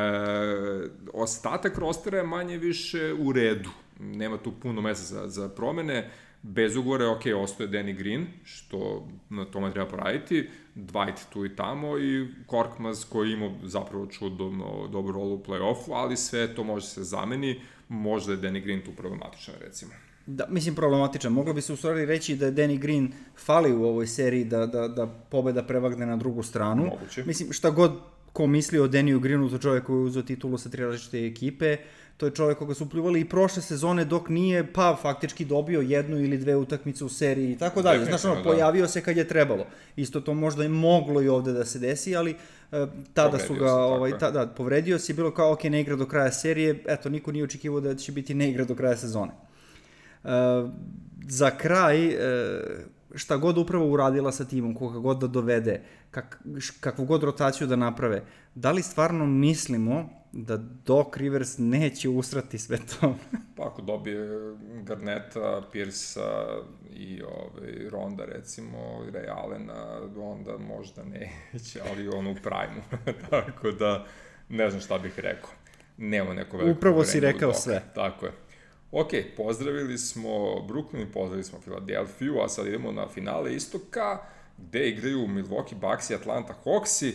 [1.12, 3.70] ostatak rostera je manje više u redu.
[4.00, 6.10] nema tu puno mesta za, za promene,
[6.42, 11.98] bez ugovora, ok, ostaje Danny Green, što na tome treba poraditi, Dwight tu i tamo
[11.98, 17.02] i Korkmaz koji ima zapravo čudovno dobru rolu u play-offu, ali sve to može se
[17.02, 19.92] zameni, možda je Danny Green tu problematičan, recimo.
[20.26, 21.32] Da, mislim problematičan.
[21.32, 24.66] Moglo bi se u stvari reći da je Danny Green fali u ovoj seriji da,
[24.66, 26.84] da, da pobeda prevagne na drugu stranu.
[26.84, 27.24] Moguće.
[27.26, 27.92] Mislim, šta god
[28.36, 31.76] ko misli o Danny Greenu, to čovjek koji je uzeo titulu sa tri različite ekipe,
[32.16, 36.18] to je čovjek koga su pljuvali i prošle sezone dok nije, pa faktički dobio jednu
[36.18, 38.04] ili dve utakmice u seriji i tako dalje.
[38.04, 38.42] Znaš, ono, da.
[38.42, 39.66] pojavio se kad je trebalo.
[39.96, 42.36] Isto to možda je moglo i ovde da se desi, ali
[42.72, 44.18] e, tada su Povredio ga, se, ovaj, je.
[44.18, 47.44] ta, da, povredio se bilo kao, ok, ne igra do kraja serije, eto, niko nije
[47.44, 49.32] očekivao da će biti ne igra do kraja sezone.
[50.24, 50.28] E,
[51.28, 52.16] za kraj, e,
[53.14, 56.42] šta god upravo uradila sa timom, koga god da dovede, kak,
[56.80, 58.22] kakvu god rotaciju da naprave,
[58.54, 63.14] da li stvarno mislimo da Doc Rivers neće usrati sve to?
[63.56, 64.28] Pa ako dobije
[64.82, 66.46] Garneta, Pirsa
[66.90, 68.78] i ovaj, Ronda recimo,
[69.08, 74.04] i Ray Allena, onda možda neće, ali on u prime Tako da,
[74.48, 75.50] ne znam šta bih rekao.
[75.98, 77.82] Nema neko veliko Upravo si rekao sve.
[77.94, 78.32] Tako je.
[78.90, 80.30] Ok, pozdravili smo
[80.68, 84.18] Brooklyn, pozdravili smo Filadelfiju, a sad idemo na finale istoka,
[84.58, 87.14] gde igraju Milwaukee Bucks i Atlanta Hawksi.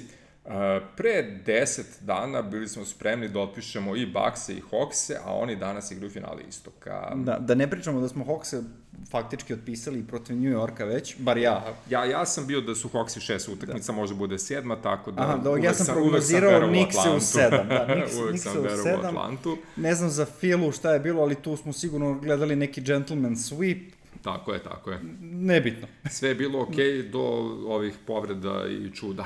[0.95, 5.91] Pre 10 dana bili smo spremni da otpišemo i Buckse i Hawkse, a oni danas
[5.91, 7.11] igraju finale istoka.
[7.15, 8.63] Da, da ne pričamo da smo Hawkse
[9.11, 11.73] faktički otpisali protiv New Yorka već, bar ja.
[11.89, 13.95] Ja, ja sam bio da su Hawksi šest utakmica, da.
[13.95, 15.21] može bude sedma, tako da...
[15.21, 18.83] Aha, da, ja sam uvek prognozirao Knickse u sedam, da, Knicks- uvek Knickse sam verovao
[18.83, 19.17] sedam.
[19.17, 19.57] Atlantu.
[19.75, 23.81] Ne znam za Filu šta je bilo, ali tu smo sigurno gledali neki gentleman sweep,
[24.23, 24.99] Tako je, tako je.
[25.21, 25.87] nebitno.
[26.09, 27.19] Sve je bilo okej okay do
[27.67, 29.25] ovih povreda i čuda.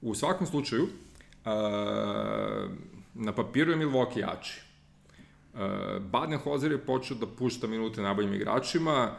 [0.00, 0.90] U svakom slučaju, uh,
[3.14, 4.60] na papiru je Milwaukee jači.
[5.54, 5.60] Uh,
[6.12, 9.10] Baden-Hozer je počeo da pušta minute najboljim igračima,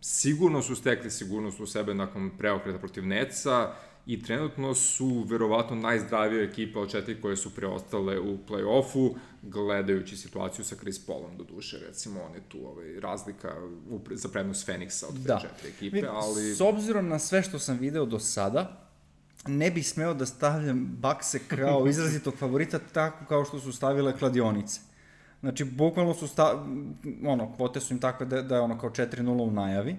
[0.00, 3.72] sigurno su stekli sigurnost u sebe nakon preokreta protiv Neca
[4.06, 10.64] i trenutno su verovatno najzdravija ekipa od četiri koje su preostale u play-offu, gledajući situaciju
[10.64, 13.54] sa Chris Paulom do duše, recimo on je tu ovaj, razlika
[13.90, 15.40] u, za prednost Feniksa od te Da.
[15.42, 16.54] četiri ekipe, ali...
[16.54, 18.85] S obzirom na sve što sam video do sada,
[19.48, 24.80] ne bih smeo da stavljam Bakse kao izrazitog favorita tako kao što su stavile kladionice.
[25.40, 26.64] Znači, bukvalno su sta...
[27.26, 29.96] ono, kvote su im takve da, da je ono kao 4-0 u najavi.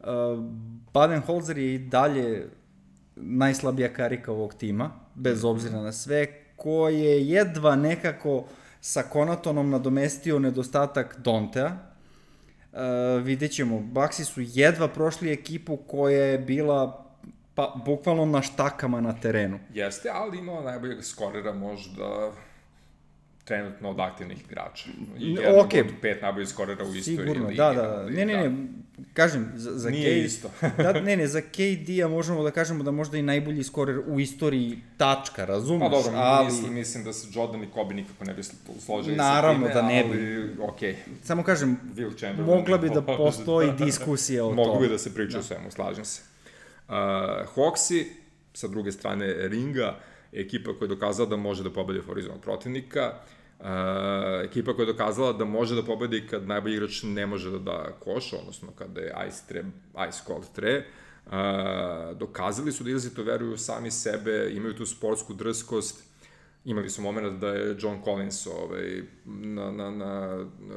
[0.00, 0.06] Uh,
[0.94, 2.48] Baden-Holzer je i dalje
[3.16, 8.44] najslabija karika ovog tima, bez obzira na sve, ko je jedva nekako
[8.80, 11.76] sa Konatonom nadomestio nedostatak Dontea.
[12.72, 12.78] Uh,
[13.24, 17.05] vidjet ćemo, Baxi su jedva prošli ekipu koja je bila
[17.56, 19.58] pa, bukvalno na štakama na terenu.
[19.72, 22.32] Jeste, ali imao najboljeg skorera možda
[23.44, 24.88] trenutno od aktivnih igrača.
[25.18, 25.80] I N- jednog okej.
[25.80, 28.02] od pet najboljih skorera u istoriji Sigurno, da, da, da.
[28.04, 28.66] Ne, ne, ne,
[29.12, 30.50] kažem, za, za Nije K- isto.
[30.78, 34.78] da, ne, ne, za KD-a možemo da kažemo da možda i najbolji skorer u istoriji
[34.96, 35.80] tačka, razumeš?
[35.82, 38.42] Pa dobro, ali, mislim, mislim da se Jordan i Kobe nikako ne bi
[38.78, 40.10] složili Naravno sa time, da ne bi.
[40.12, 41.76] ali, okej, samo kažem,
[42.16, 42.58] Chamberlain.
[42.58, 44.88] mogla bi da postoji diskusija o Mogu bi tome.
[44.88, 45.38] da se priča da.
[45.38, 46.22] o svemu, slažem se.
[46.88, 46.94] Uh,
[47.54, 48.06] Hawksi,
[48.54, 49.98] sa druge strane ringa,
[50.32, 53.12] ekipa koja je dokazala da može da pobedi favorizovanog protivnika,
[53.58, 53.66] uh,
[54.44, 57.92] ekipa koja je dokazala da može da pobedi kad najbolji igrač ne može da da
[58.00, 59.64] koš, odnosno kada je ice, tre,
[60.08, 60.84] ice cold tre,
[61.26, 61.32] Uh,
[62.18, 66.04] dokazali su da izrazito veruju sami sebe, imaju tu sportsku drskost,
[66.64, 70.76] imali su moment da je John Collins ovaj, na, na, na, na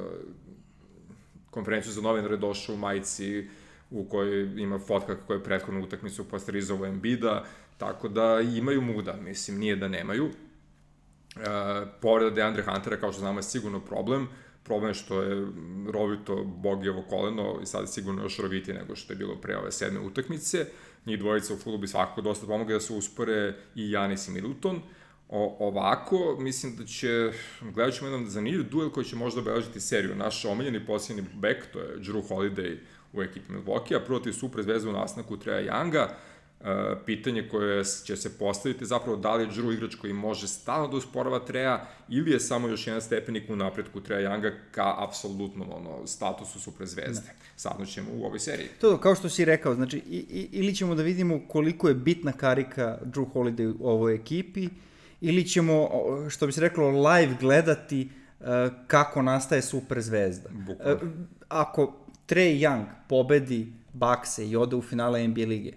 [1.52, 3.48] konferenciju za novinare došao u majici
[3.92, 7.46] u kojoj ima fotka kako je prethodnu utakmicu posterizovao Embida,
[7.78, 10.30] tako da imaju muda, mislim, nije da nemaju.
[11.36, 11.42] E,
[12.02, 14.28] povreda Deandre Huntera, kao što znamo, je sigurno problem.
[14.64, 15.48] Problem je što je
[15.94, 19.72] rovito Bogijevo koleno i sad je sigurno još rovitije nego što je bilo pre ove
[19.72, 20.66] sedme utakmice.
[21.06, 24.82] Njih dvojica u fulu bi svakako dosta pomogli da se uspore i Janis i Middleton.
[25.30, 27.32] O, ovako, mislim da će,
[27.62, 30.16] gledat ćemo jedan zanimljiv duel koji će možda obeležiti seriju.
[30.16, 32.78] Naš omiljeni posljednji bek, to je Drew Holiday
[33.14, 36.08] u ekipi Milwaukee, a protiv Super zvezda u nastavku Treja Younga.
[36.60, 36.66] Uh,
[37.06, 40.98] pitanje koje će se postaviti zapravo da li je Drew igrač koji može stalno da
[40.98, 46.08] usporava Treja ili je samo još jedan stepenik u napretku Treja Younga ka apsolutnom ono,
[46.08, 47.28] statusu Super zvezde.
[47.28, 47.36] Ne.
[47.56, 48.68] Saznaćemo u ovoj seriji.
[48.82, 52.32] To, kao što si rekao, znači, i, i, ili ćemo da vidimo koliko je bitna
[52.32, 54.70] karika Drew Holiday u ovoj ekipi,
[55.22, 55.90] ili ćemo,
[56.30, 58.46] što bi se reklo, live gledati uh,
[58.88, 60.50] kako nastaje super zvezda.
[60.52, 60.96] Bukvalno.
[60.96, 61.10] Uh,
[61.50, 61.94] ako
[62.30, 65.72] Trey Young pobedi Bakse i ode u finale NBA lige,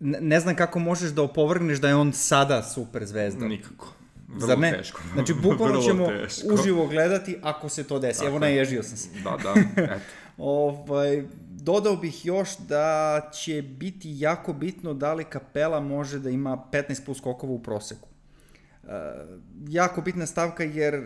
[0.00, 3.48] ne, znam kako možeš da opovrgneš da je on sada super zvezda.
[3.48, 3.94] Nikako.
[4.28, 4.72] Vrlo Zar ne?
[4.72, 5.00] teško.
[5.14, 6.54] Znači, bukvalno ćemo teško.
[6.54, 8.24] uživo gledati ako se to desi.
[8.24, 8.50] Evo, Tako je.
[8.50, 9.08] naježio sam se.
[9.24, 9.54] Da, da,
[9.84, 10.00] eto.
[10.38, 16.64] Ovaj, dodao bih još da će biti jako bitno da li kapela može da ima
[16.72, 18.08] 15 plus skokova u proseku.
[18.84, 18.88] E,
[19.68, 21.02] jako bitna stavka jer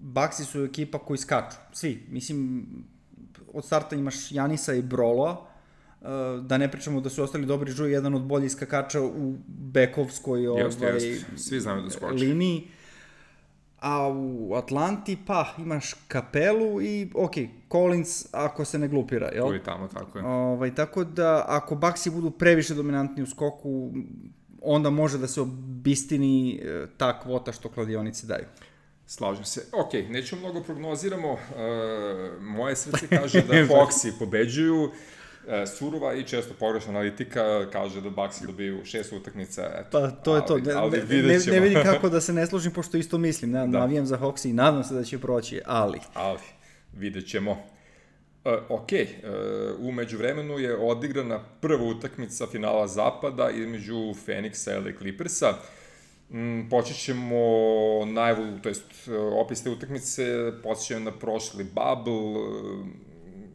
[0.00, 1.56] Baxi su ekipa koji skaču.
[1.72, 2.06] Svi.
[2.08, 2.66] Mislim,
[3.54, 5.46] od starta imaš Janisa i Broloa,
[6.02, 6.06] e,
[6.42, 10.86] da ne pričamo da su ostali dobri žuj, jedan od boljih skakača u bekovskoj Jeste,
[10.86, 11.38] ovaj, jeste.
[11.38, 12.14] Svi znaju da skoče.
[12.14, 12.68] liniji.
[13.80, 17.32] A u Atlanti, pa, imaš kapelu i, ok,
[17.72, 19.48] Collins ako se ne glupira, jel?
[19.48, 20.24] Tu i tamo, tako je.
[20.24, 23.92] Ovaj, tako da, ako Baxi budu previše dominantni u skoku,
[24.62, 28.44] onda može da se obistini e, ta kvota što kladionici daju.
[29.10, 29.62] Slažem se.
[29.72, 31.32] Ok, nećemo mnogo prognoziramo.
[31.32, 31.38] E,
[32.40, 34.90] moje srce kaže da Foxi pobeđuju.
[35.48, 39.70] E, surova i često pogrešna analitika kaže da Baxi dobiju šest utakmica.
[39.74, 39.88] Eto.
[39.90, 40.52] Pa to je to.
[40.52, 43.50] Ali, Ne, ali ne, ne, ne vidim kako da se ne složim, pošto isto mislim.
[43.50, 43.78] Ne, Da.
[43.78, 45.98] Navijam za Hoxi i nadam se da će proći, ali...
[46.14, 46.40] ali
[46.92, 47.62] vidjet ćemo.
[48.44, 49.16] E, ok, e,
[49.78, 55.54] u međuvremenu je odigrana prva utakmica finala Zapada između Feniksa i Clippersa.
[56.32, 57.36] Mm, počet ćemo
[58.06, 62.40] najavu, to jest opis te utakmice, počet na prošli bubble,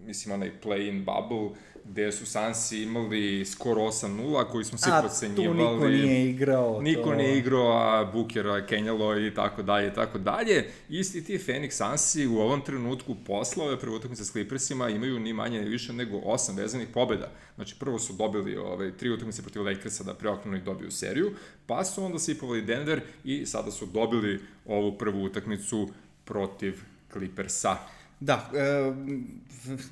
[0.06, 5.48] mislim onaj play-in bubble, gde su Sansi imali skor 8-0, koji smo svi A, procenjivali.
[5.48, 6.82] tu niko nije igrao.
[6.82, 7.16] Niko to...
[7.16, 10.70] nije igrao, a Booker, a Kenjalo i tako dalje i tako dalje.
[10.90, 15.34] Isti ti Phoenix Sunsi u ovom trenutku posle ove prve utakmice s Clippersima imaju ni
[15.34, 17.32] manje ni više nego osam vezanih pobeda.
[17.56, 21.32] Znači prvo su dobili ove, tri utakmice protiv Lakersa da preokrenu i dobiju seriju,
[21.66, 25.90] pa su onda sipovali Denver i sada su dobili ovu prvu utakmicu
[26.26, 26.82] protiv
[27.14, 27.78] Clippersa.
[28.20, 28.94] Da, e,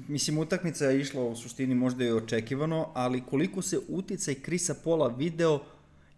[0.07, 5.07] mislim, utakmica je išla u suštini možda i očekivano, ali koliko se uticaj Krisa Pola
[5.07, 5.59] video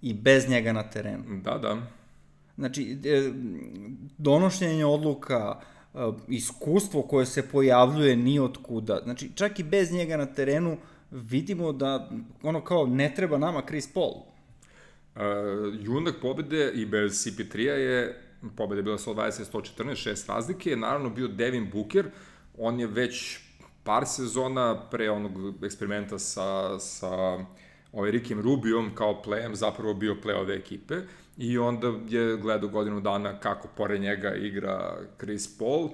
[0.02, 1.24] i bez njega na terenu.
[1.44, 1.78] Da, da.
[2.58, 3.32] Znači, e,
[4.18, 5.60] donošenje odluka,
[5.94, 5.98] e,
[6.28, 9.00] iskustvo koje se pojavljuje ni od kuda.
[9.04, 10.78] Znači, čak i bez njega na terenu
[11.12, 12.10] vidimo da,
[12.44, 14.14] ono kao, ne treba nama Chris Paul.
[15.16, 15.22] Uh,
[15.80, 18.25] junak pobede i bez CP3-a je,
[18.58, 22.06] pobeda je bila 120-114, šest razlike, je naravno bio Devin Booker,
[22.58, 23.40] on je već
[23.84, 27.38] par sezona pre onog eksperimenta sa, sa
[27.94, 30.96] ovaj Rikim Rubijom kao playem zapravo bio play ove ekipe.
[31.38, 35.90] I onda je gledao godinu dana kako pored njega igra Chris Paul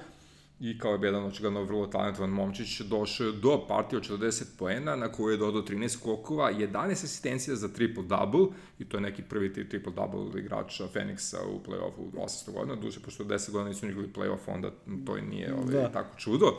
[0.62, 5.12] i kao je jedan očigledno vrlo talentovan momčić došao do partije od 40 poena na
[5.12, 8.48] koju je dodao 13 skokova, 11 asistencija za triple-double
[8.80, 13.52] i to je neki prvi triple-double igrača Feniksa u play-offu 800 godina, duže pošto 10
[13.52, 14.72] godina nisu igrali play-off, onda
[15.06, 15.92] to i nije ovaj, Da.
[15.92, 16.58] tako čudo.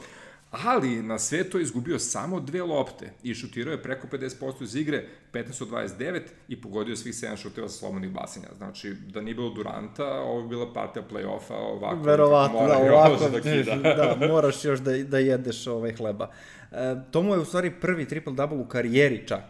[0.52, 4.74] Ali na sve to je izgubio samo dve lopte i šutirao je preko 50% iz
[4.74, 8.48] igre, 15 od 29 i pogodio svih 7 šuteva sa slobodnih bacanja.
[8.56, 13.28] Znači, da nije bilo Duranta, ovo bi bila partija play-offa, ovako Verovatno, mora da, ovako,
[13.28, 13.76] da kida.
[13.76, 16.30] da, moraš još da, da jedeš ovaj hleba.
[16.72, 16.76] E,
[17.10, 19.44] to mu je u stvari prvi triple-double u karijeri čak.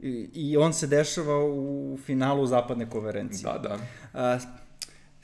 [0.00, 3.52] I, I on se dešava u finalu zapadne konferencije.
[3.52, 3.78] Da, da.
[4.12, 4.38] A,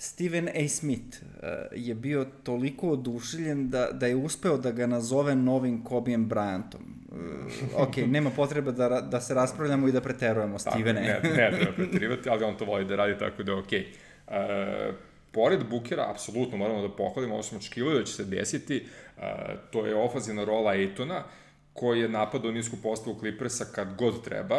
[0.02, 0.68] Steven A.
[0.68, 6.28] Smith uh, je bio toliko oduševljen da, da je uspeo da ga nazove novim Kobijem
[6.28, 6.80] Bryantom.
[7.10, 11.00] Uh, ok, nema potrebe da, da se raspravljamo i da preterujemo, Tako, Stevene.
[11.00, 13.86] ne, ne treba pretirivati, ali on to voli da radi tako da je okej.
[14.28, 14.92] E,
[15.32, 18.86] pored Bukera, apsolutno moramo da pohvalimo, ovo smo očekivali da će se desiti,
[19.18, 19.22] e,
[19.70, 21.24] to je ofazina rola Ejtona,
[21.72, 24.56] koji je napadao nisku postavu Clippersa kad god treba,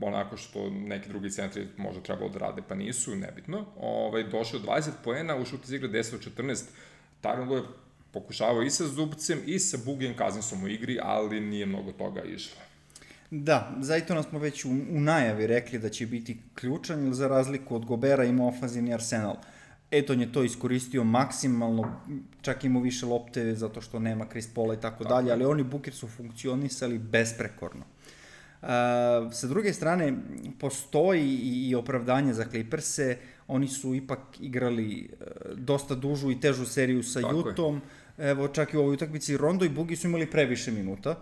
[0.00, 3.64] onako što neki drugi centri možda trebalo da rade, pa nisu, nebitno.
[3.80, 6.64] Ovaj, došao 20 poena, u šut iz igre 10 od 14,
[7.22, 7.62] Tyron Lue je
[8.12, 12.60] pokušavao i sa Zubcem i sa Bugijem Kazinsom u igri, ali nije mnogo toga išlo.
[13.30, 17.76] Da, Zajtona smo već u, u najavi rekli da će biti ključan, jer za razliku
[17.76, 19.36] od Gobera ima ofanzivni arsenal.
[19.98, 21.90] Eton je to iskoristio maksimalno,
[22.42, 25.94] čak imao više lopte zato što nema Chris Paula i tako, dalje, ali oni Booker
[25.94, 27.84] su funkcionisali besprekorno.
[28.62, 28.68] Uh,
[29.32, 30.14] sa druge strane,
[30.58, 33.18] postoji i, i opravdanje za Clippers-e,
[33.48, 35.26] oni su ipak igrali uh,
[35.58, 37.38] dosta dužu i težu seriju sa Tako je.
[37.38, 37.80] Jutom,
[38.18, 41.16] evo čak i u ovoj utakmici Rondo i Bugi su imali previše minuta,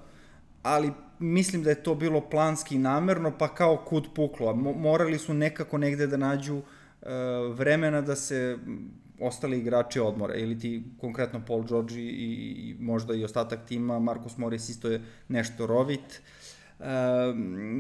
[0.63, 4.55] ali mislim da je to bilo planski i namerno, pa kao kud puklo.
[4.55, 6.65] morali su nekako negde da nađu uh,
[7.55, 8.59] vremena da se
[9.21, 14.37] ostali igrači odmore, ili ti konkretno Paul George i, i možda i ostatak tima, Marcus
[14.37, 16.23] Morris isto je nešto rovit.
[16.79, 16.87] Uh,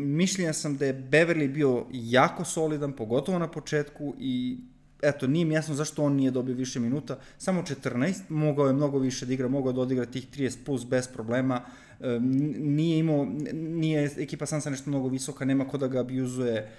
[0.07, 4.59] mišljenja sam da je Beverly bio jako solidan, pogotovo na početku i
[5.03, 8.99] eto, nije mi jasno zašto on nije dobio više minuta, samo 14, mogao je mnogo
[8.99, 11.65] više da igra, mogao da odigra tih 30 plus bez problema,
[12.03, 12.21] E,
[12.59, 16.71] nije imao, nije ekipa Sansa nešto mnogo visoka, nema ko da ga abuzuje,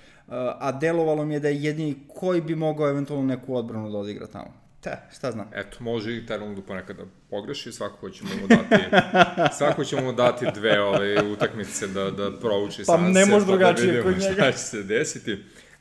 [0.60, 4.28] a delovalo mi je da je jedini koji bi mogao eventualno neku odbranu da odigra
[4.28, 4.64] tamo.
[4.82, 5.50] Te, šta znam.
[5.56, 8.84] Eto, može i Terlandu ponekad da pogreši, svako ćemo mu dati,
[9.58, 14.04] svako ćemo mu dati dve ove utakmice da, da prouči pa ne može drugačije da
[14.04, 14.34] kod njega.
[14.34, 15.38] Šta će se desiti.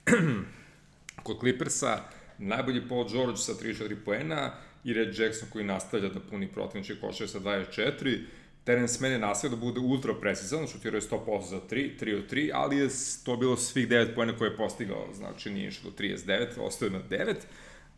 [1.24, 1.99] kod Clippersa,
[2.38, 4.53] najbolji Paul George sa 34 poena
[4.84, 8.24] i Red Jackson koji nastavlja da puni protivničke košare sa 24.
[8.65, 12.33] Terence Mann je nastavio da bude ultra precizan, šutirao je 100% za 3, 3 od
[12.33, 12.89] 3, ali je
[13.25, 16.91] to bilo svih 9 pojena koje je postigao, znači nije išlo do 39, ostao je
[16.91, 17.35] na 9.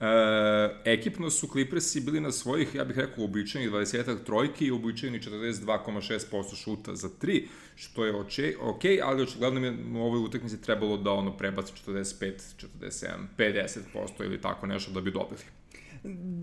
[0.00, 5.22] E, ekipno su Clippersi bili na svojih, ja bih rekao, običajnih 20 trojki i običajnih
[5.22, 7.42] 42,6% šuta za 3,
[7.76, 11.72] što je oče, ok, ali očigledno mi je u ovoj utakmici trebalo da ono prebaci
[11.86, 12.32] 45,
[12.80, 13.06] 47,
[13.38, 15.40] 50% ili tako nešto da bi dobili.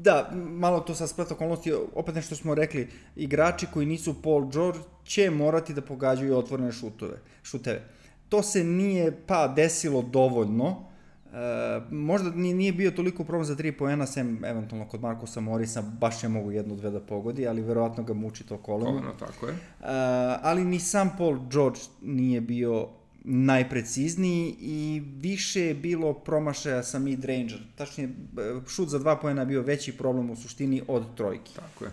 [0.02, 4.80] Da, malo to sa splet okolnosti, opet nešto smo rekli, igrači koji nisu Paul George
[5.04, 7.82] će morati da pogađaju otvorene šutove, šuteve.
[8.30, 10.92] To se nije pa desilo dovoljno,
[11.34, 15.82] E, možda nije, nije bio toliko problem za 3 poena, sem eventualno kod Markusa Morisa,
[15.82, 18.92] baš je mogu jednu, dve da pogodi, ali verovatno ga muči to koleno.
[18.92, 19.54] Koleno, tako je.
[19.54, 19.58] E,
[20.42, 22.88] ali ni sam Paul George nije bio
[23.24, 27.60] najprecizniji i više je bilo promašaja sa mid ranger.
[27.76, 28.10] Tačnije,
[28.68, 31.56] šut za dva poena bio veći problem u suštini od trojki.
[31.56, 31.92] Tako je.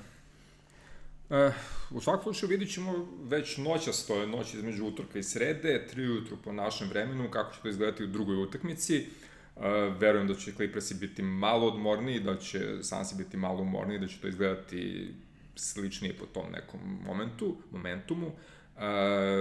[1.31, 1.53] E,
[1.91, 6.37] u svakom slučaju vidit ćemo već noća stoje, noć između utorka i srede, tri ujutru
[6.45, 9.07] po našem vremenu, kako će to izgledati u drugoj utakmici.
[9.57, 9.65] Uh,
[10.01, 14.21] verujem da će Clippersi biti malo odmorniji, da će Sansi biti malo umorniji, da će
[14.21, 15.11] to izgledati
[15.57, 18.33] sličnije po tom nekom momentu, momentumu.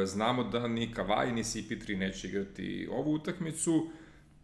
[0.05, 3.87] Znamo da ni Kavaj ni CP3 neće igrati ovu utakmicu,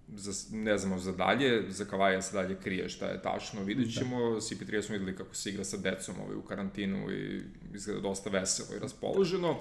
[0.07, 3.91] za, ne znamo za dalje, za Kavaja se dalje krije šta je tačno, vidit da.
[3.91, 4.35] ćemo, da.
[4.35, 7.41] CP3 smo videli kako se igra sa decom ovaj, u karantinu i
[7.73, 9.51] izgleda dosta veselo i raspoloženo.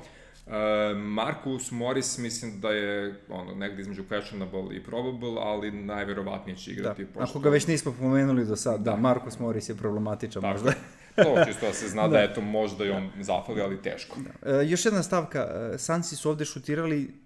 [0.46, 0.52] Uh,
[0.96, 7.04] Marcus Morris mislim da je ono, negde između questionable i probable, ali najverovatnije će igrati.
[7.04, 7.10] Da.
[7.12, 7.30] Pošto...
[7.30, 10.72] Ako ga već nismo pomenuli do sada, da, da Marcus Morris je problematičan možda.
[11.16, 14.16] To čisto da se zna da, da eto možda i on zafali, ali teško.
[14.20, 14.58] Da.
[14.58, 17.22] Uh, još jedna stavka, uh, Sansi su ovde šutirali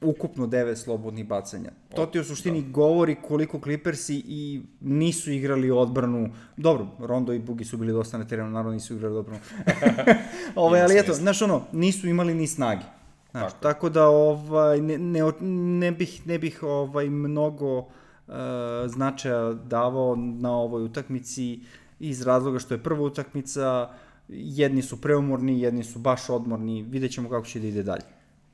[0.00, 1.70] ukupno devet slobodnih bacanja.
[1.94, 2.70] To ti u suštini da.
[2.70, 6.30] govori koliko Clippersi i nisu igrali odbranu.
[6.56, 9.40] Dobro, Rondo i Bugi su bili dosta na terenu, naravno nisu igrali odbranu.
[10.54, 12.82] Ove, ali eto, znaš ono, nisu imali ni snage.
[13.30, 13.62] Znaš, tako.
[13.62, 15.20] tako da ovaj, ne, ne,
[15.78, 18.34] ne bih, ne bih ovaj, mnogo uh,
[18.86, 21.60] značaja davao na ovoj utakmici
[22.00, 23.90] iz razloga što je prva utakmica,
[24.28, 28.02] jedni su preumorni, jedni su baš odmorni, vidjet ćemo kako će da ide dalje.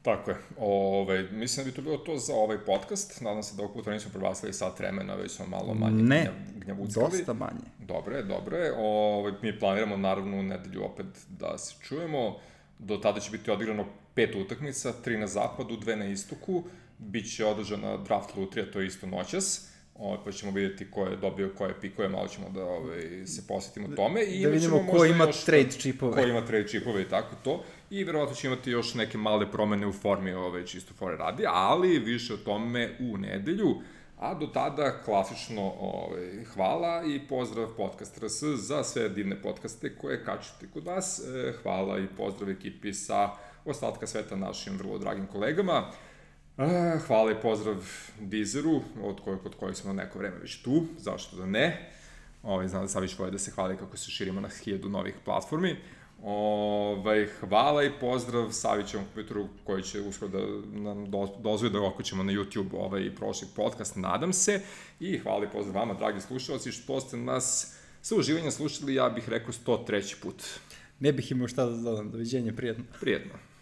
[0.03, 0.37] Tako je.
[0.59, 3.21] Ove, mislim da bi to bilo to za ovaj podcast.
[3.21, 7.11] Nadam se da ovog puta nismo prebasili sat vremena, već smo malo manje ne, gnjavuckali.
[7.11, 7.67] dosta manje.
[7.79, 8.73] Dobre, dobre.
[8.77, 12.37] Ove, mi planiramo naravno u nedelju opet da se čujemo.
[12.79, 16.63] Do tada će biti odigrano pet utakmica, tri na zapadu, dve na istoku.
[16.99, 19.76] Biće održana draft lutrija, to je isto noćas.
[19.99, 23.89] Ovaj, pa ćemo vidjeti ko je dobio koje pikove, malo ćemo da ovaj, se posjetimo
[23.97, 24.23] tome.
[24.23, 26.13] I da vidimo ko ima trade čipove.
[26.13, 27.65] Ko ima trade čipove i tako to.
[27.91, 31.99] I verovatno će imati još neke male promene u formi ove čisto fore radi, ali
[31.99, 33.77] više o tome u nedelju.
[34.19, 40.25] A do tada klasično ove, hvala i pozdrav Podcast RS za sve divne podcaste koje
[40.25, 41.21] kačete kod vas.
[41.21, 43.31] E, hvala i pozdrav ekipi sa
[43.65, 45.91] ostatka sveta našim vrlo dragim kolegama.
[47.07, 47.77] Hvala i pozdrav
[48.21, 51.91] Deezeru, od kojeg, od kojeg smo neko vreme već tu, zašto da ne.
[52.43, 55.15] Ovaj, znam da sad već vole da se hvali kako se širimo na hiljadu novih
[55.25, 55.77] platformi.
[56.23, 60.39] Ovaj, hvala i pozdrav Savićevom kompjuteru koji će uskoro da
[60.81, 61.29] nam do,
[61.73, 64.61] da okućemo na YouTube ovaj prošli podcast, nadam se.
[65.01, 69.29] I hvala i pozdrav vama, dragi slušalci, što ste nas sa uživanjem slušali, ja bih
[69.29, 70.23] rekao 103.
[70.23, 70.43] put.
[71.01, 72.85] Ne bih imao šta da dodam, doviđenje, prijetno.
[73.01, 73.56] Prijetno.